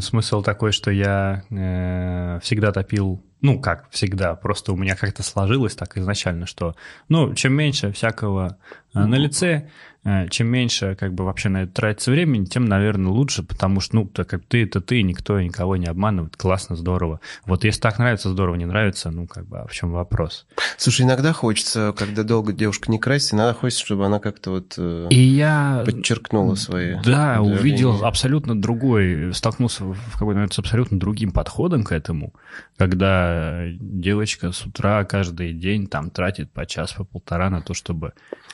Смысл 0.00 0.42
такой, 0.42 0.72
что 0.72 0.90
я 0.90 1.42
э, 1.50 2.38
всегда 2.42 2.70
топил, 2.70 3.24
ну 3.40 3.58
как 3.58 3.88
всегда, 3.90 4.34
просто 4.34 4.72
у 4.72 4.76
меня 4.76 4.94
как-то 4.94 5.22
сложилось 5.22 5.74
так 5.74 5.96
изначально, 5.96 6.46
что, 6.46 6.76
ну, 7.08 7.34
чем 7.34 7.54
меньше 7.54 7.90
всякого 7.90 8.58
э, 8.94 8.98
на 8.98 9.14
лице, 9.14 9.48
э, 9.48 9.68
чем 10.30 10.48
меньше 10.48 10.96
как 11.00 11.14
бы 11.14 11.24
вообще 11.24 11.48
на 11.48 11.62
это 11.62 11.72
тратится 11.72 12.10
времени, 12.10 12.44
тем, 12.44 12.66
наверное, 12.66 13.10
лучше, 13.10 13.42
потому 13.42 13.80
что, 13.80 13.96
ну, 13.96 14.06
так 14.06 14.28
как 14.28 14.44
ты 14.44 14.64
это 14.64 14.80
ты, 14.80 15.02
никто 15.02 15.40
никого 15.40 15.76
не 15.76 15.86
обманывает, 15.86 16.36
классно, 16.36 16.76
здорово. 16.76 17.20
Вот 17.46 17.64
если 17.64 17.80
так 17.80 17.98
нравится, 17.98 18.30
здорово, 18.30 18.56
не 18.56 18.66
нравится, 18.66 19.10
ну, 19.10 19.26
как 19.26 19.46
бы, 19.46 19.60
а 19.60 19.66
в 19.66 19.72
чем 19.72 19.92
вопрос? 19.92 20.46
Слушай, 20.76 21.02
иногда 21.02 21.32
хочется, 21.32 21.94
когда 21.96 22.22
долго 22.22 22.52
девушка 22.52 22.90
не 22.90 22.98
красится, 22.98 23.36
иногда 23.36 23.54
хочется, 23.54 23.84
чтобы 23.84 24.04
она 24.04 24.18
как-то 24.18 24.50
вот 24.50 24.74
э, 24.76 25.08
И 25.10 25.18
я... 25.18 25.82
подчеркнула 25.86 26.54
свои... 26.54 26.96
Да, 27.02 27.38
движения. 27.38 27.60
увидел 27.60 28.04
абсолютно 28.04 28.60
другой, 28.60 29.32
столкнулся 29.32 29.84
в 29.84 30.12
какой-то 30.12 30.34
момент 30.34 30.52
с 30.52 30.58
абсолютно 30.58 30.98
другим 30.98 31.32
подходом 31.32 31.82
к 31.82 31.92
этому, 31.92 32.34
когда 32.76 33.62
девочка 33.70 34.52
с 34.52 34.66
утра 34.66 35.04
каждый 35.04 35.54
день 35.54 35.86
там 35.86 36.10
тратит 36.10 36.50
по 36.50 36.66
час, 36.66 36.92
по 36.92 37.04
полтора 37.04 37.48
на 37.48 37.62
то, 37.62 37.72
чтобы 37.72 38.12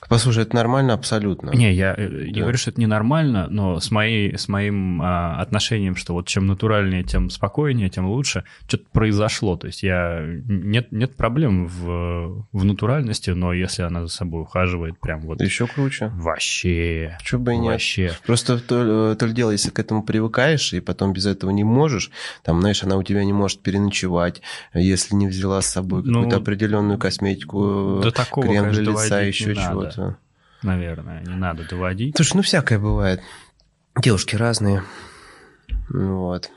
Послушай, 0.09 0.45
это 0.45 0.57
нормально 0.57 0.95
абсолютно. 0.95 1.40
Не, 1.43 1.73
я 1.73 1.95
э, 1.97 2.09
не 2.27 2.33
Да. 2.33 2.41
говорю, 2.41 2.59
что 2.59 2.71
это 2.71 2.81
ненормально, 2.81 3.47
но 3.51 3.81
с, 3.81 3.91
моей, 3.91 4.37
с 4.37 4.49
моим 4.49 5.01
а, 5.03 5.41
отношением, 5.41 5.97
что 5.97 6.13
вот 6.15 6.27
чем 6.27 6.47
натуральнее, 6.47 7.03
тем 7.03 7.31
спокойнее, 7.31 7.89
тем 7.91 8.07
лучше, 8.07 8.45
что-то 8.67 8.85
произошло. 8.93 9.57
То 9.57 9.67
есть 9.67 9.83
я 9.83 10.21
нет, 10.25 10.93
нет 10.93 11.17
проблем 11.17 11.67
в, 11.67 12.47
в 12.53 12.65
натуральности, 12.65 13.31
но 13.31 13.53
если 13.53 13.83
она 13.83 14.03
за 14.03 14.09
собой 14.09 14.43
ухаживает, 14.43 14.99
прям 15.01 15.21
вот 15.23 15.41
Еще 15.41 15.67
круче. 15.67 16.11
вообще, 16.15 17.17
Чего 17.23 17.41
бы 17.41 17.55
и 17.55 17.57
нет. 17.59 17.73
вообще. 17.73 18.13
Просто 18.27 18.59
то, 18.59 19.15
то 19.15 19.27
ли 19.27 19.33
дело, 19.33 19.51
если 19.51 19.71
к 19.71 19.79
этому 19.79 20.03
привыкаешь, 20.03 20.73
и 20.73 20.81
потом 20.81 21.13
без 21.13 21.27
этого 21.27 21.51
не 21.51 21.65
можешь, 21.65 22.11
там, 22.45 22.61
знаешь, 22.61 22.83
она 22.85 22.97
у 22.97 23.03
тебя 23.03 23.25
не 23.25 23.33
может 23.33 23.61
переночевать, 23.61 24.43
если 24.75 25.15
не 25.15 25.27
взяла 25.27 25.61
с 25.63 25.67
собой 25.67 26.03
Ну, 26.05 26.15
какую-то 26.23 26.37
определенную 26.37 26.99
косметику, 26.99 28.01
До 28.03 28.11
такого, 28.11 28.47
крем 28.47 28.71
для 28.73 28.83
лица, 28.83 29.21
еще 29.21 29.51
не 29.51 29.55
чего-то. 29.57 30.17
Наверное, 30.63 31.23
не 31.23 31.35
надо 31.35 31.67
доводить. 31.69 32.17
Слушай, 32.17 32.37
ну 32.37 32.43
всякое 32.43 32.79
бывает. 32.79 33.21
Девушки 33.97 34.37
разные. 34.37 34.83
Вот. 35.89 36.51